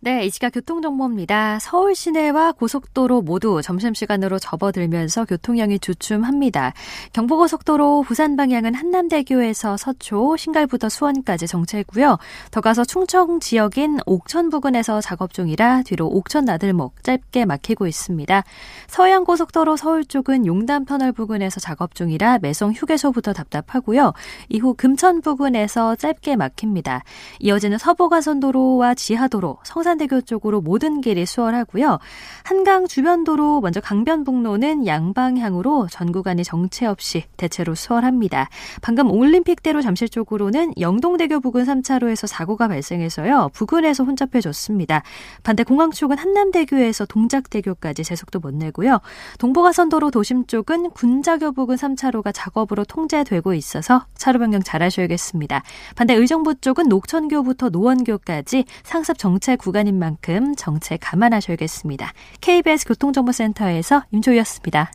[0.01, 1.59] 네, 이 시각 교통정보입니다.
[1.61, 6.73] 서울 시내와 고속도로 모두 점심시간으로 접어들면서 교통량이 주춤합니다.
[7.13, 12.17] 경부고속도로 부산 방향은 한남대교에서 서초, 신갈부터 수원까지 정체고요.
[12.53, 18.45] 더 가서 충청 지역인 옥천 부근에서 작업 중이라 뒤로 옥천 나들목 짧게 막히고 있습니다.
[18.87, 24.13] 서해안고속도로 서울 쪽은 용담 터널 부근에서 작업 중이라 매송 휴게소부터 답답하고요.
[24.49, 27.03] 이후 금천 부근에서 짧게 막힙니다.
[27.41, 31.99] 이어지는 서부가선도로와 지하도로, 성산 성산대교 쪽으로 모든 길이 수월하고요.
[32.43, 38.51] 한강 주변도로 먼저 강변북로는 양방향으로 전 구간이 정체 없이 대체로 수월합니다.
[38.83, 43.51] 방금 올림픽대로 잠실 쪽으로는 영동대교 부근 3차로에서 사고가 발생해서요.
[43.55, 45.03] 부근에서 혼잡해졌습니다.
[45.43, 49.01] 반대 공항 쪽은 한남대교에서 동작대교까지 제속도 못 내고요.
[49.39, 55.63] 동부가선도로 도심 쪽은 군자교 부근 3차로가 작업으로 통제되고 있어서 차로 변경 잘 하셔야겠습니다.
[55.97, 62.13] 반대 의정부 쪽은 녹천교부터 노원교까지 상습 정체 구간 구간인 만큼 정체 감안하셔야겠습니다.
[62.41, 64.91] KBS 교통정보센터에서 임조희였습니다.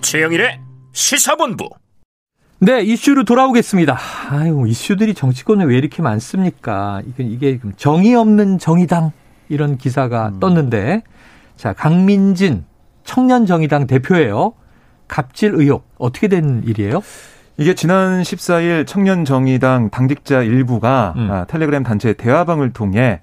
[0.00, 0.60] 최영일의
[0.92, 1.68] 시사본부.
[2.60, 3.98] 네, 이슈로 돌아오겠습니다.
[4.30, 7.02] 아유, 이슈들이 정치권에 왜 이렇게 많습니까?
[7.06, 9.12] 이게, 이게 정의 없는 정의당
[9.50, 10.40] 이런 기사가 음.
[10.40, 11.02] 떴는데,
[11.56, 12.64] 자, 강민진
[13.04, 14.54] 청년 정의당 대표예요.
[15.14, 17.00] 갑질 의혹 어떻게 된 일이에요?
[17.56, 21.30] 이게 지난 14일 청년정의당 당직자 일부가 음.
[21.30, 23.20] 아, 텔레그램 단체 대화방을 통해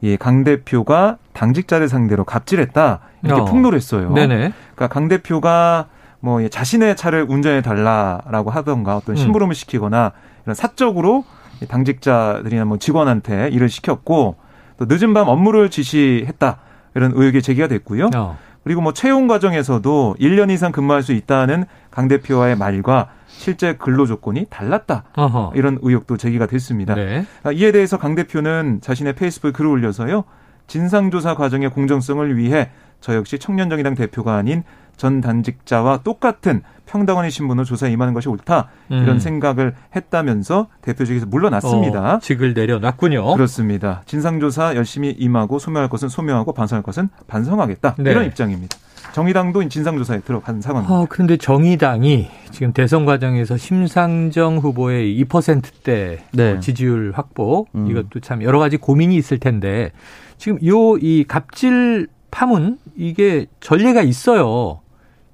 [0.00, 3.44] 이강 대표가 당직자를 상대로 갑질했다 이렇게 어.
[3.44, 4.10] 폭로를 했어요.
[4.14, 4.54] 네네.
[4.74, 5.88] 그러니까 강 대표가
[6.20, 9.16] 뭐 자신의 차를 운전해 달라라고 하던가 어떤 음.
[9.16, 9.54] 심부름을 음.
[9.54, 10.12] 시키거나
[10.46, 11.26] 이런 사적으로
[11.68, 14.36] 당직자들이나 뭐 직원한테 일을 시켰고
[14.78, 16.56] 또 늦은 밤 업무를 지시했다
[16.94, 18.08] 이런 의혹이 제기가 됐고요.
[18.14, 18.38] 어.
[18.64, 24.46] 그리고 뭐 채용 과정에서도 1년 이상 근무할 수 있다는 강 대표와의 말과 실제 근로 조건이
[24.48, 25.04] 달랐다.
[25.16, 25.52] 어허.
[25.54, 26.94] 이런 의혹도 제기가 됐습니다.
[26.94, 27.26] 네.
[27.42, 30.24] 아, 이에 대해서 강 대표는 자신의 페이스북에 글을 올려서요.
[30.66, 34.64] 진상조사 과정의 공정성을 위해 저 역시 청년정의당 대표가 아닌
[34.96, 39.02] 전 단직자와 똑같은 평등원의 신분으로 조사에 임하는 것이 옳다 음.
[39.02, 42.14] 이런 생각을 했다면서 대표직에서 물러났습니다.
[42.16, 43.34] 어, 직을 내려놨군요.
[43.34, 44.02] 그렇습니다.
[44.06, 48.10] 진상조사 열심히 임하고 소명할 것은 소명하고 반성할 것은 반성하겠다 네.
[48.10, 48.76] 이런 입장입니다.
[49.12, 50.94] 정의당도 진상조사에 들어간 상황입니다.
[50.94, 56.60] 어, 그런데 정의당이 지금 대선 과정에서 심상정 후보의 2%대 네.
[56.60, 57.90] 지지율 확보 음.
[57.90, 59.92] 이것도 참 여러 가지 고민이 있을 텐데
[60.38, 64.80] 지금 요 이 갑질 파문 이게 전례가 있어요.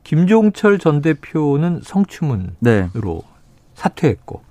[0.04, 2.88] 김종철 전 대표는 성추문으로 네.
[3.74, 4.42] 사퇴했고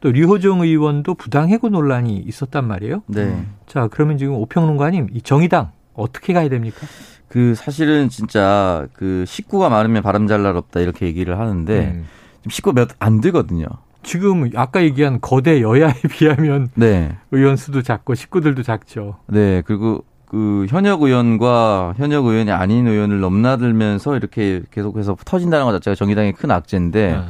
[0.00, 3.02] 또 류호정 의원도 부당해고 논란이 있었단 말이에요.
[3.06, 3.44] 네.
[3.66, 6.86] 자 그러면 지금 오평론가님 이 정의당 어떻게 가야 됩니까?
[7.28, 12.06] 그 사실은 진짜 그 식구가 많으면 바람 잘 날 없다 이렇게 얘기를 하는데 음.
[12.48, 13.66] 식구 몇 안 되거든요.
[14.04, 17.16] 지금 아까 얘기한 거대 여야에 비하면 네.
[17.32, 19.16] 의원 수도 작고 식구들도 작죠.
[19.26, 19.62] 네.
[19.66, 26.34] 그리고 그 현역 의원과 현역 의원이 아닌 의원을 넘나들면서 이렇게 계속해서 터진다는 것 자체가 정의당의
[26.34, 27.20] 큰 악재인데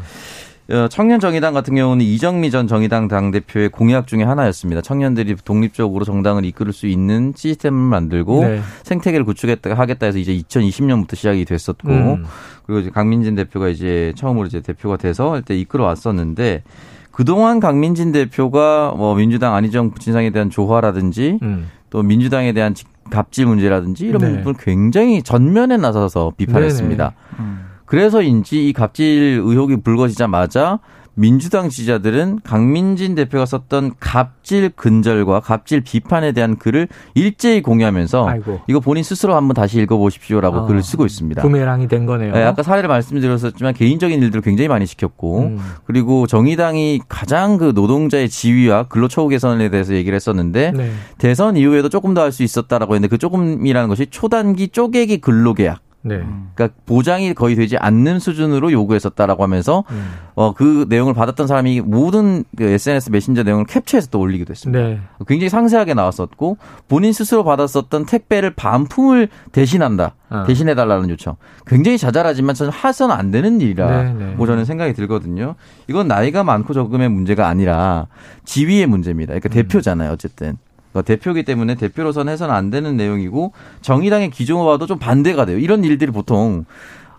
[0.68, 0.88] 네.
[0.90, 4.82] 청년 정의당 같은 경우는 이정미 전 정의당 당대표의 공약 중에 하나였습니다.
[4.82, 8.60] 청년들이 독립적으로 정당을 이끌 수 있는 시스템을 만들고 네.
[8.82, 12.24] 생태계를 구축했다 하겠다 해서 이제 2020년부터 시작이 됐었고 음.
[12.66, 16.64] 그리고 이제 강민진 대표가 이제 처음으로 이제 대표가 돼서 할때 이끌어 왔었는데
[17.12, 21.68] 그동안 강민진 대표가 뭐 민주당 안희정 진상에 대한 조화라든지 음.
[21.90, 22.74] 또 민주당에 대한
[23.10, 24.36] 갑질 문제라든지 이런 네.
[24.36, 27.14] 부분을 굉장히 전면에 나서서 비판했습니다.
[27.38, 27.68] 음.
[27.86, 30.78] 그래서인지 이 갑질 의혹이 불거지자마자
[31.18, 38.60] 민주당 지지자들은 강민진 대표가 썼던 갑질 근절과 갑질 비판에 대한 글을 일제히 공유하면서 아이고.
[38.68, 41.42] 이거 본인 스스로 한번 다시 읽어보십시오라고 어, 글을 쓰고 있습니다.
[41.42, 42.32] 부메랑이 된 거네요.
[42.32, 45.58] 네, 아까 사례를 말씀드렸었지만 개인적인 일들을 굉장히 많이 시켰고 음.
[45.86, 50.90] 그리고 정의당이 가장 그 노동자의 지위와 근로 처우 개선에 대해서 얘기를 했었는데 네.
[51.18, 56.24] 대선 이후에도 조금 더 할 수 있었다라고 했는데 그 조금이라는 것이 초단기 쪼개기 근로계약 네.
[56.54, 60.10] 그러니까 보장이 거의 되지 않는 수준으로 요구했었다라고 하면서 음.
[60.34, 64.78] 어그 내용을 받았던 사람이 모든 그 SNS 메신저 내용을 캡처해서 또 올리기도 했습니다.
[64.78, 65.00] 네.
[65.26, 70.14] 굉장히 상세하게 나왔었고 본인 스스로 받았었던 택배를 반품을 대신한다.
[70.30, 70.44] 어.
[70.46, 71.36] 대신해 달라는 요청.
[71.66, 74.46] 굉장히 자잘하지만 저는 하선 안 되는 일이라고 네, 네.
[74.46, 75.54] 저는 생각이 들거든요.
[75.88, 78.06] 이건 나이가 많고 적음의 문제가 아니라
[78.44, 79.32] 지위의 문제입니다.
[79.32, 79.52] 그러니까 음.
[79.52, 80.56] 대표잖아요, 어쨌든.
[80.98, 85.58] 그러니까 대표기 때문에 대표로서는 해서는 안 되는 내용이고 정의당의 기조와도 좀 반대가 돼요.
[85.58, 86.64] 이런 일들이 보통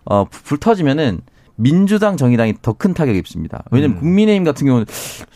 [0.06, 1.22] 어, 불 터지면은
[1.60, 3.64] 민주당 정의당이 더 큰 타격이 입습니다.
[3.72, 4.00] 왜냐하면 음.
[4.00, 4.86] 국민의힘 같은 경우는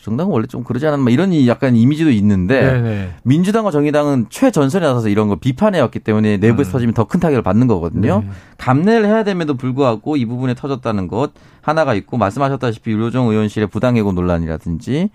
[0.02, 3.10] 정당은 원래 좀 그러지 않았나 이런 약간 이미지도 있는데 네네.
[3.24, 6.72] 민주당과 정의당은 최전선에 나서서 이런 걸 비판해왔기 때문에 내부에서 음.
[6.72, 8.22] 터지면 더 큰 타격을 받는 거거든요.
[8.26, 8.30] 네.
[8.58, 11.32] 감내를 해야 됨에도 불구하고 이 부분에 터졌다는 것
[11.62, 15.10] 하나가 있고 말씀하셨다시피 유로정 의원실의 부당해고 논란이라든지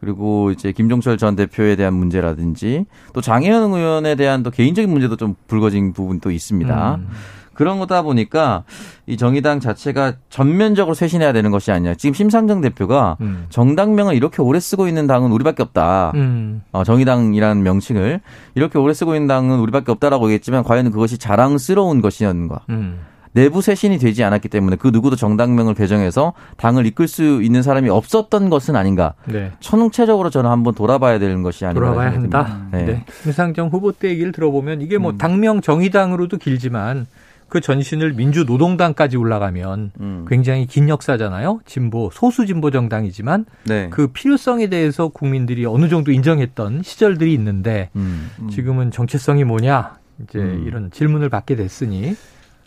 [0.00, 5.34] 그리고 이제 김종철 전 대표에 대한 문제라든지 또 장혜연 의원에 대한 또 개인적인 문제도 좀
[5.48, 6.94] 불거진 부분도 있습니다.
[6.94, 7.08] 음.
[7.54, 8.64] 그런 거다 보니까
[9.06, 11.94] 이 정의당 자체가 전면적으로 쇄신해야 되는 것이 아니냐.
[11.94, 13.46] 지금 심상정 대표가 음.
[13.50, 16.12] 정당명을 이렇게 오래 쓰고 있는 당은 우리밖에 없다.
[16.14, 16.62] 음.
[16.72, 18.20] 어, 정의당이라는 명칭을
[18.54, 22.60] 이렇게 오래 쓰고 있는 당은 우리밖에 없다라고 얘기했지만 과연 그것이 자랑스러운 것이었는가.
[22.70, 23.00] 음.
[23.34, 28.50] 내부 쇄신이 되지 않았기 때문에 그 누구도 정당명을 개정해서 당을 이끌 수 있는 사람이 없었던
[28.50, 29.14] 것은 아닌가.
[29.26, 29.52] 네.
[29.60, 31.80] 천체적으로 저는 한번 돌아봐야 되는 것이 아닌가.
[31.86, 32.66] 돌아봐야 한다.
[32.70, 32.84] 네.
[32.84, 33.04] 네.
[33.22, 35.18] 심상정 후보 때 얘기를 들어보면 이게 뭐 음.
[35.18, 37.06] 당명 정의당으로도 길지만
[37.52, 40.24] 그 전신을 민주노동당까지 올라가면 음.
[40.26, 41.60] 굉장히 긴 역사잖아요.
[41.66, 43.90] 진보 소수 진보 정당이지만 네.
[43.90, 48.30] 그 필요성에 대해서 국민들이 어느 정도 인정했던 시절들이 있는데 음.
[48.40, 48.48] 음.
[48.48, 50.64] 지금은 정체성이 뭐냐 이제 음.
[50.66, 52.16] 이런 질문을 받게 됐으니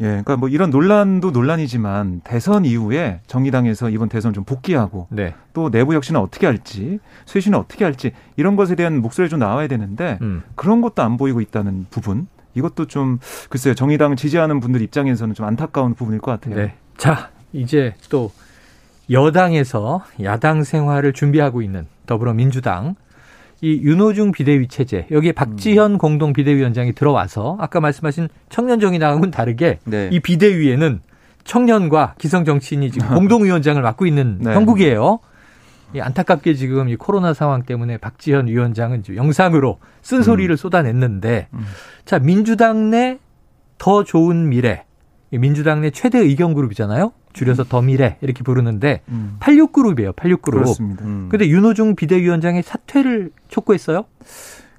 [0.01, 5.33] 예, 그러니까 뭐 이런 논란도 논란이지만 대선 이후에 정의당에서 이번 대선 좀 복귀하고 네.
[5.53, 10.19] 또 내부 혁신을 어떻게 할지 쇄신을 어떻게 할지 이런 것에 대한 목소리 좀 나와야 되는데
[10.21, 10.43] 음.
[10.53, 15.93] 그런 것도 안 보이고 있다는 부분 이것도 좀 글쎄요 정의당 지지하는 분들 입장에서는 좀 안타까운
[15.93, 16.55] 부분일 것 같아요.
[16.55, 16.73] 네.
[16.97, 18.31] 자 이제 또
[19.09, 22.95] 여당에서 야당 생활을 준비하고 있는 더불어민주당
[23.61, 25.97] 이 윤호중 비대위 체제 여기에 박지현 음.
[25.97, 30.09] 공동 비대위원장이 들어와서 아까 말씀하신 청년 정의당하고는 다르게 네.
[30.11, 31.01] 이 비대위에는
[31.45, 34.53] 청년과 기성 정치인이 지금 공동위원장을 맡고 있는 네.
[34.53, 35.19] 형국이에요.
[35.95, 40.57] 이 안타깝게 지금 이 코로나 상황 때문에 박지현 위원장은 영상으로 쓴소리를 음.
[40.57, 41.65] 쏟아냈는데 음.
[42.05, 43.19] 자 민주당 내
[43.77, 44.85] 더 좋은 미래
[45.31, 47.11] 민주당 내 최대 의견 그룹이잖아요.
[47.33, 47.67] 줄여서 음.
[47.67, 49.35] 더 미래 이렇게 부르는데 음.
[49.41, 50.15] 86그룹이에요.
[50.15, 50.51] 86그룹.
[50.51, 51.03] 그렇습니다.
[51.03, 51.27] 음.
[51.29, 54.05] 근데 윤호중 비대위원장의 사퇴를 촉구했어요?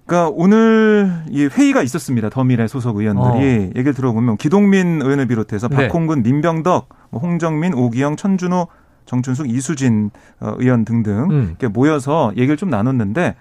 [0.06, 2.30] 그러니까 오늘 이 회의가 있었습니다.
[2.30, 3.60] 더미래 소속 의원들이 어.
[3.76, 5.76] 얘기를 들어보면 기동민 의원을 비롯해서 네.
[5.88, 6.30] 박홍근, 네.
[6.30, 8.68] 민병덕, 뭐 홍정민, 오기영, 천준호
[9.06, 11.46] 정춘숙, 이수진 어, 의원 등등 음.
[11.48, 13.34] 이렇게 모여서 얘기를 좀 나눴는데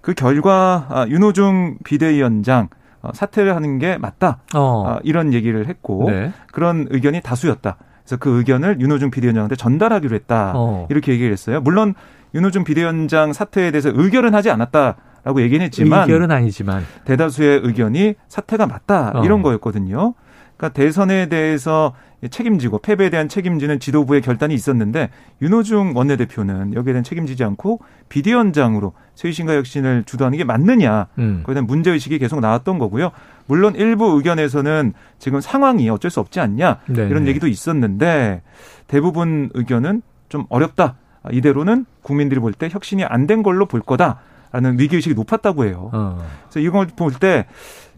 [0.00, 2.68] 그 결과 아, 윤호중 비대위원장
[3.02, 4.84] 어, 사퇴를 하는 게 맞다 어.
[4.86, 6.32] 아, 이런 얘기를 했고 네.
[6.52, 7.76] 그런 의견이 다수였다.
[8.04, 10.86] 그래서 그 의견을 윤호중 비대위원장한테 전달하기로 했다 어.
[10.90, 11.60] 이렇게 얘기를 했어요.
[11.60, 11.94] 물론
[12.34, 18.66] 윤호중 비대위원장 사퇴에 대해서 의결은 하지 않았다 라고 얘기는 했지만 의결은 아니지만 대다수의 의견이 사퇴가
[18.66, 19.24] 맞다 어.
[19.24, 20.14] 이런 거였거든요.
[20.56, 21.94] 그러니까 대선에 대해서
[22.28, 25.08] 책임지고 패배에 대한 책임지는 지도부의 결단이 있었는데
[25.40, 27.80] 윤호중 원내대표는 여기에 대한 책임지지 않고
[28.10, 31.42] 비대위원장으로 쇄신과 혁신을 주도하는 게 맞느냐 음.
[31.44, 33.10] 그에 대한 문제 의식이 계속 나왔던 거고요.
[33.46, 37.08] 물론 일부 의견에서는 지금 상황이 어쩔 수 없지 않냐 네네.
[37.08, 38.42] 이런 얘기도 있었는데
[38.86, 40.96] 대부분 의견은 좀 어렵다.
[41.32, 45.90] 이대로는 국민들이 볼 때 혁신이 안 된 걸로 볼 거다라는 위기 의식이 높았다고 해요.
[45.92, 46.24] 어.
[46.50, 47.46] 그래서 이걸 볼 때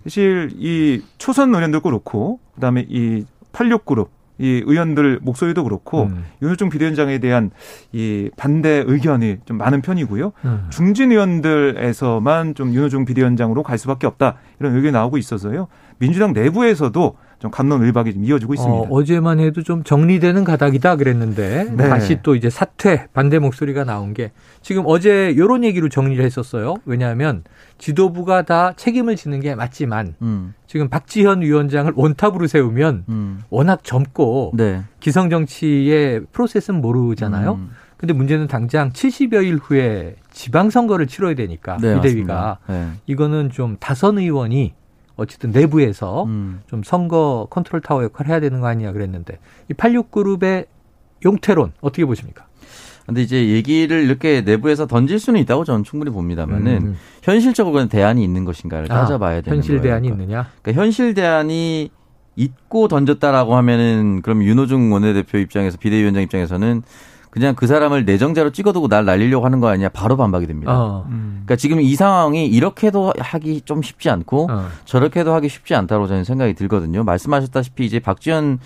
[0.04, 6.24] 사실 이 초선 의원들도 그렇고 그다음에 이 86그룹 이 의원들 목소리도 그렇고 음.
[6.40, 7.50] 윤호중 비대위원장에 대한
[7.92, 10.32] 이 반대 의견이 좀 많은 편이고요.
[10.44, 10.66] 음.
[10.70, 15.68] 중진 의원들에서만 좀 윤호중 비대위원장으로 갈 수밖에 없다 이런 의견이 나오고 있어서요.
[15.98, 18.88] 민주당 내부에서도 좀 감론을박이 좀 이어지고 있습니다.
[18.88, 21.88] 어, 제만 해도 좀 정리되는 가닥이다 그랬는데 네.
[21.88, 26.76] 다시 또 이제 사퇴 반대 목소리가 나온 게 지금 어제 이런 얘기로 정리를 했었어요.
[26.84, 27.42] 왜냐하면
[27.78, 30.54] 지도부가 다 책임을 지는 게 맞지만 음.
[30.68, 33.40] 지금 박지현 위원장을 원톱으로 세우면 음.
[33.50, 34.84] 워낙 젊고 네.
[35.00, 37.54] 기성 정치의 프로세스는 모르잖아요.
[37.54, 37.70] 음.
[37.96, 42.88] 근데 문제는 당장 70여일 후에 지방선거를 치러야 되니까 네, 비대위가 네.
[43.06, 44.74] 이거는 좀 다선 의원이
[45.16, 46.60] 어쨌든 내부에서 음.
[46.66, 49.38] 좀 선거 컨트롤 타워 역할을 해야 되는 거 아니냐 그랬는데
[49.70, 50.66] 이 86그룹의
[51.24, 52.46] 용태론 어떻게 보십니까?
[53.06, 56.96] 근데 이제 얘기를 이렇게 내부에서 던질 수는 있다고 저는 충분히 봅니다만은 음.
[57.22, 59.82] 현실적으로 대안이 있는 것인가를 아, 따져봐야 되는 현실 거예요.
[59.82, 60.48] 대안이 있느냐?
[60.62, 61.90] 그러니까 현실 대안이
[62.36, 66.82] 있고 던졌다라고 하면은 그럼 윤호중 원내대표 입장에서 비대위원장 입장에서는
[67.32, 70.78] 그냥 그 사람을 내정자로 찍어두고 날 날리려고 하는 거 아니냐 바로 반박이 됩니다.
[70.78, 71.06] 어.
[71.08, 71.40] 음.
[71.46, 74.66] 그러니까 지금 이 상황이 이렇게도 하기 좀 쉽지 않고 어.
[74.84, 77.04] 저렇게도 하기 쉽지 않다고 저는 생각이 들거든요.
[77.04, 78.58] 말씀하셨다시피 이제 박지원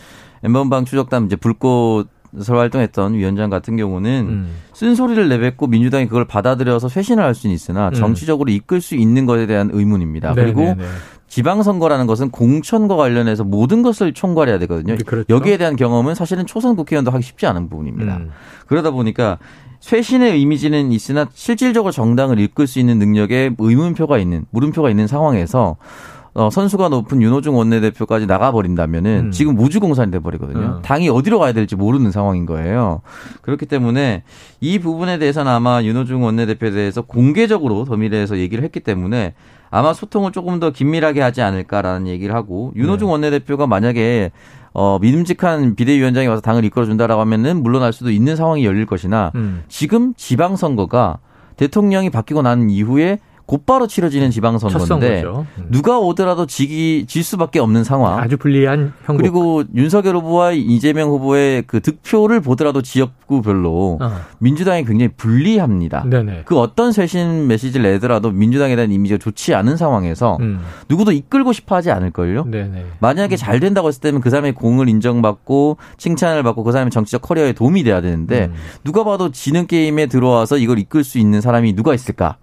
[0.42, 2.08] 엠번방 추적단 이제 불꽃
[2.40, 4.54] 설 활동했던 위원장 같은 경우는 음.
[4.74, 7.94] 쓴소리를 내뱉고 민주당이 그걸 받아들여서 쇄신을 할 수는 있으나 음.
[7.94, 10.34] 정치적으로 이끌 수 있는 것에 대한 의문입니다.
[10.34, 10.44] 네네네.
[10.44, 10.84] 그리고 네, 네.
[11.28, 14.96] 지방선거라는 것은 공천과 관련해서 모든 것을 총괄해야 되거든요.
[14.96, 15.26] 네, 그렇죠.
[15.28, 18.16] 여기에 대한 경험은 사실은 초선 국회의원도 하기 쉽지 않은 부분입니다.
[18.18, 18.30] 음.
[18.66, 19.38] 그러다 보니까
[19.80, 25.76] 쇄신의 이미지는 있으나 실질적으로 정당을 이끌 수 있는 능력에 의문표가 있는 물음표가 있는 상황에서
[26.36, 29.30] 어, 선수가 높은 윤호중 원내대표까지 나가버린다면은 음.
[29.30, 30.76] 지금 무주공산이 돼버리거든요.
[30.76, 30.82] 음.
[30.82, 33.00] 당이 어디로 가야 될지 모르는 상황인 거예요.
[33.40, 34.22] 그렇기 때문에
[34.60, 39.32] 이 부분에 대해서는 아마 윤호중 원내대표에 대해서 공개적으로 더미래에서 얘기를 했기 때문에
[39.70, 43.12] 아마 소통을 조금 더 긴밀하게 하지 않을까라는 얘기를 하고 윤호중 네.
[43.12, 44.30] 원내대표가 만약에
[44.74, 49.64] 어, 믿음직한 비대위원장이 와서 당을 이끌어준다라고 하면은 물러날 수도 있는 상황이 열릴 것이나 음.
[49.68, 51.16] 지금 지방선거가
[51.56, 55.44] 대통령이 바뀌고 난 이후에 곧바로 치러지는 지방선거인데 음.
[55.70, 58.18] 누가 오더라도 지기 질 수밖에 없는 상황.
[58.18, 59.22] 아주 불리한 형국.
[59.22, 64.12] 그리고 윤석열 후보와 이재명 후보의 그 득표를 보더라도 지역구별로 어.
[64.38, 66.04] 민주당이 굉장히 불리합니다.
[66.08, 66.42] 네네.
[66.44, 70.60] 그 어떤 쇄신 메시지를 내더라도 민주당에 대한 이미지가 좋지 않은 상황에서 음.
[70.88, 72.44] 누구도 이끌고 싶어하지 않을 걸요.
[72.44, 72.84] 네네.
[72.98, 73.36] 만약에 음.
[73.36, 77.84] 잘 된다고 했을 때는 그 사람의 공을 인정받고 칭찬을 받고 그 사람의 정치적 커리어에 도움이
[77.84, 78.54] 돼야 되는데 음.
[78.82, 82.38] 누가 봐도 지는 게임에 들어와서 이걸 이끌 수 있는 사람이 누가 있을까?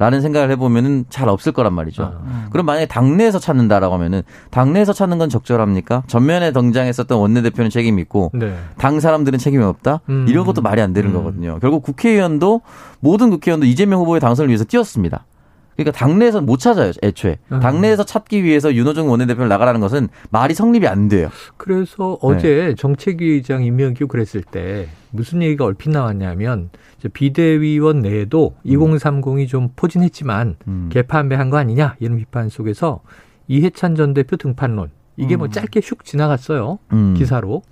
[0.00, 2.02] 라는 생각을 해보면은 잘 없을 거란 말이죠.
[2.04, 2.46] 아, 음.
[2.50, 6.04] 그럼 만약에 당내에서 찾는다라고 하면은 당내에서 찾는 건 적절합니까?
[6.06, 8.56] 전면에 등장했었던 원내대표는 책임이 있고 네.
[8.78, 10.00] 당 사람들은 책임이 없다?
[10.08, 10.24] 음.
[10.26, 11.14] 이런 것도 말이 안 되는 음.
[11.14, 11.58] 거거든요.
[11.60, 12.62] 결국 국회의원도
[13.00, 15.26] 모든 국회의원도 이재명 후보의 당선을 위해서 뛰었습니다.
[15.84, 17.38] 그러니까 당내에서 못 찾아요, 애초에.
[17.52, 17.60] 음.
[17.60, 21.30] 당내에서 찾기 위해서 윤호중 원내대표를 나가라는 것은 말이 성립이 안 돼요.
[21.56, 22.74] 그래서 어제 네.
[22.74, 26.70] 정책위의장 임명기고 그랬을 때 무슨 얘기가 얼핏 나왔냐면
[27.12, 28.70] 비대위원 내에도 음.
[28.70, 30.88] 2030이 좀 포진했지만 음.
[30.92, 33.00] 개판배한 거 아니냐 이런 비판 속에서
[33.48, 35.50] 이해찬 전 대표 등판론 이게 뭐 음.
[35.50, 37.14] 짧게 슉 지나갔어요 음.
[37.16, 37.62] 기사로.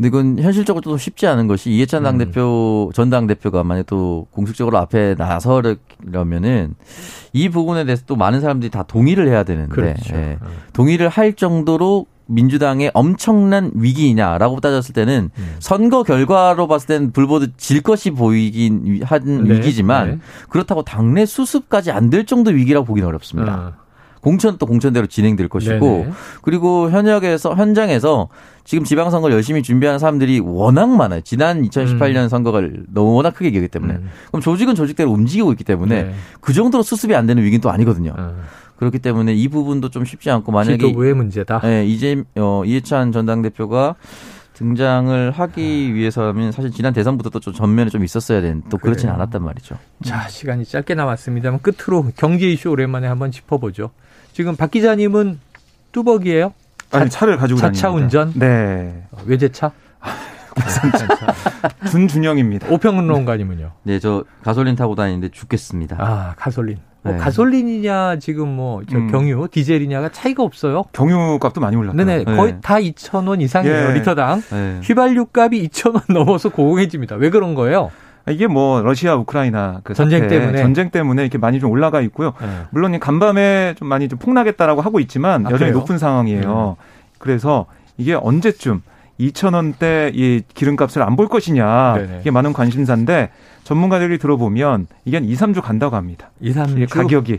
[0.00, 2.92] 근데 이건 현실적으로 또 쉽지 않은 것이 이해찬 당대표, 음.
[2.94, 6.74] 전 당대표가 만약 또 공식적으로 앞에 나서려면은
[7.34, 10.14] 이 부분에 대해서 또 많은 사람들이 다 동의를 해야 되는데 그렇죠.
[10.16, 10.38] 예.
[10.40, 10.48] 음.
[10.72, 15.56] 동의를 할 정도로 민주당의 엄청난 위기냐라고 따졌을 때는 음.
[15.58, 19.54] 선거 결과로 봤을 때는 불보듯 질 것이 보이긴 한 네.
[19.56, 20.18] 위기지만 네.
[20.48, 23.52] 그렇다고 당내 수습까지 안 될 정도 위기라고 보기는 어렵습니다.
[23.52, 23.89] 아.
[24.20, 26.10] 공천 또 공천대로 진행될 것이고 네네.
[26.42, 28.28] 그리고 현역에서 현장에서
[28.64, 31.22] 지금 지방선거를 열심히 준비하는 사람들이 워낙 많아요.
[31.22, 32.28] 지난 2018년 음.
[32.28, 34.10] 선거가 너무 워낙 크게 이기 때문에 음.
[34.28, 36.14] 그럼 조직은 조직대로 움직이고 있기 때문에 네.
[36.40, 38.14] 그 정도로 수습이 안 되는 위기는 또 아니거든요.
[38.16, 38.42] 음.
[38.76, 41.60] 그렇기 때문에 이 부분도 좀 쉽지 않고 만약에 지도부의 문제다.
[41.60, 43.94] 네, 이제 어, 이해찬 전 당대표가
[44.54, 49.42] 등장을 하기 위해서는 사실 지난 대선부터 또 좀 전면에 좀 있었어야 되는 또 그렇진 않았단
[49.42, 49.76] 말이죠.
[50.04, 53.90] 자 시간이 짧게 남았습니다만 끝으로 경제 이슈 오랜만에 한번 짚어보죠.
[54.40, 55.38] 지금 박 기자님은
[55.92, 56.54] 뚜벅이에요?
[56.92, 58.20] 아니 차를 가지고 자차 다닙니다.
[58.20, 58.32] 운전?
[58.38, 59.02] 네.
[59.10, 59.70] 어, 외제차?
[61.90, 62.68] 준준영입니다.
[62.70, 63.72] 오평론가님은요?
[63.82, 65.96] 네, 저 가솔린 타고 다니는데 죽겠습니다.
[66.00, 66.78] 아, 가솔린.
[67.02, 67.18] 뭐 네.
[67.18, 69.10] 가솔린이냐 지금 뭐저 음.
[69.10, 70.84] 경유 디젤이냐가 차이가 없어요.
[70.94, 72.02] 경유 값도 많이 올랐다.
[72.02, 72.36] 네네 네.
[72.36, 73.92] 거의 다 2천 원 이상이에요 예.
[73.92, 74.40] 리터당.
[74.50, 74.80] 네.
[74.82, 77.16] 휘발유 값이 2천 원 넘어서 고공해집니다.
[77.16, 77.90] 왜 그런 거예요?
[78.28, 82.32] 이게 뭐 러시아 우크라이나 그 전쟁 때문에 전쟁 때문에 이렇게 많이 좀 올라가 있고요.
[82.40, 82.46] 네.
[82.70, 85.78] 물론 간밤에 좀 많이 좀 폭락했다라고 하고 있지만 아, 여전히 그래요?
[85.78, 86.76] 높은 상황이에요.
[86.78, 86.84] 음.
[87.18, 88.82] 그래서 이게 언제쯤
[89.20, 92.18] 2천 원대 이 기름값을 안 볼 것이냐 네네.
[92.20, 93.30] 이게 많은 관심사인데
[93.64, 96.30] 전문가들이 들어보면 이게 한 2, 3주 간다고 합니다.
[96.40, 97.38] 2, 3주 가격이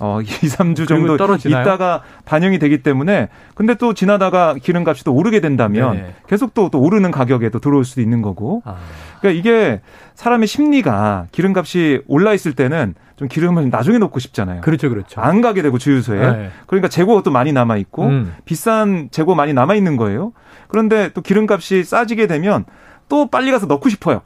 [0.00, 1.62] 어, 2, 3주 정도 떨어지나요?
[1.62, 6.80] 있다가 반영이 되기 때문에 근데 또 지나다가 기름값이 또 오르게 된다면 네 계속 또, 또
[6.80, 8.62] 오르는 가격에 또 들어올 수도 있는 거고.
[8.64, 8.76] 아.
[9.20, 9.80] 그러니까 이게
[10.14, 14.62] 사람의 심리가 기름값이 올라 있을 때는 좀 기름을 나중에 넣고 싶잖아요.
[14.62, 15.20] 그렇죠, 그렇죠.
[15.20, 16.18] 안 가게 되고 주유소에.
[16.18, 16.50] 네.
[16.66, 18.34] 그러니까 재고가 또 많이 남아 있고 음.
[18.46, 20.32] 비싼 재고 많이 남아 있는 거예요.
[20.68, 22.64] 그런데 또 기름값이 싸지게 되면
[23.10, 24.22] 또 빨리 가서 넣고 싶어요.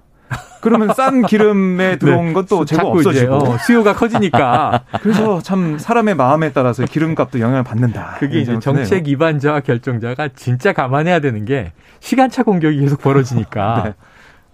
[0.61, 1.99] 그러면 싼 기름에 네.
[1.99, 2.33] 들어온 네.
[2.33, 8.17] 것도 재고 없어지고 어, 수요가 커지니까 그래서 참 사람의 마음에 따라서 기름값도 영향을 받는다.
[8.19, 13.95] 그게 이제 정책 위반자와 결정자가 진짜 감안해야 되는 게 시간차 공격이 계속 벌어지니까 네.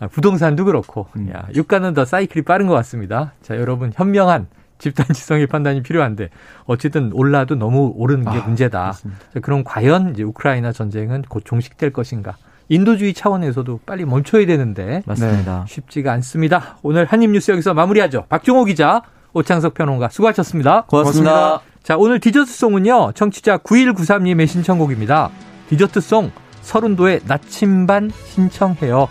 [0.00, 1.30] 아, 부동산도 그렇고 음.
[1.32, 3.32] 야, 유가는 더 사이클이 빠른 것 같습니다.
[3.42, 6.30] 자 여러분 현명한 집단 지성의 판단이 필요한데
[6.64, 8.92] 어쨌든 올라도 너무 오르는 게 아, 문제다.
[8.92, 12.36] 자, 그럼 과연 이제 우크라이나 전쟁은 곧 종식될 것인가?
[12.70, 15.64] 인도주의 차원에서도 빨리 멈춰야 되는데 맞습니다.
[15.66, 16.78] 네, 쉽지가 않습니다.
[16.82, 18.26] 오늘 한입 뉴스 여기서 마무리하죠.
[18.28, 19.02] 박종호 기자,
[19.32, 20.84] 오창석 평론가 수고하셨습니다.
[20.86, 21.32] 고맙습니다.
[21.32, 21.70] 고맙습니다.
[21.82, 23.12] 자, 오늘 디저트송은요.
[23.14, 25.30] 청취자 9193님의 신청곡입니다.
[25.68, 26.30] 디저트송
[26.62, 29.08] 서른도의 나침반 신청해요.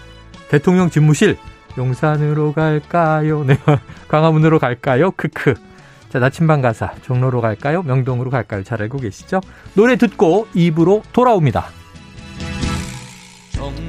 [0.50, 1.38] 대통령 집무실
[1.78, 3.44] 용산으로 갈까요?
[3.44, 3.58] 네.
[4.08, 5.12] 광화문으로 갈까요?
[5.12, 5.56] 크크.
[6.10, 7.84] 자, 나침반 가사 종로로 갈까요?
[7.84, 8.64] 명동으로 갈까요?
[8.64, 9.42] 잘 알고 계시죠?
[9.74, 11.79] 노래 듣고 입으로 돌아옵니다.
[13.60, 13.89] Tom.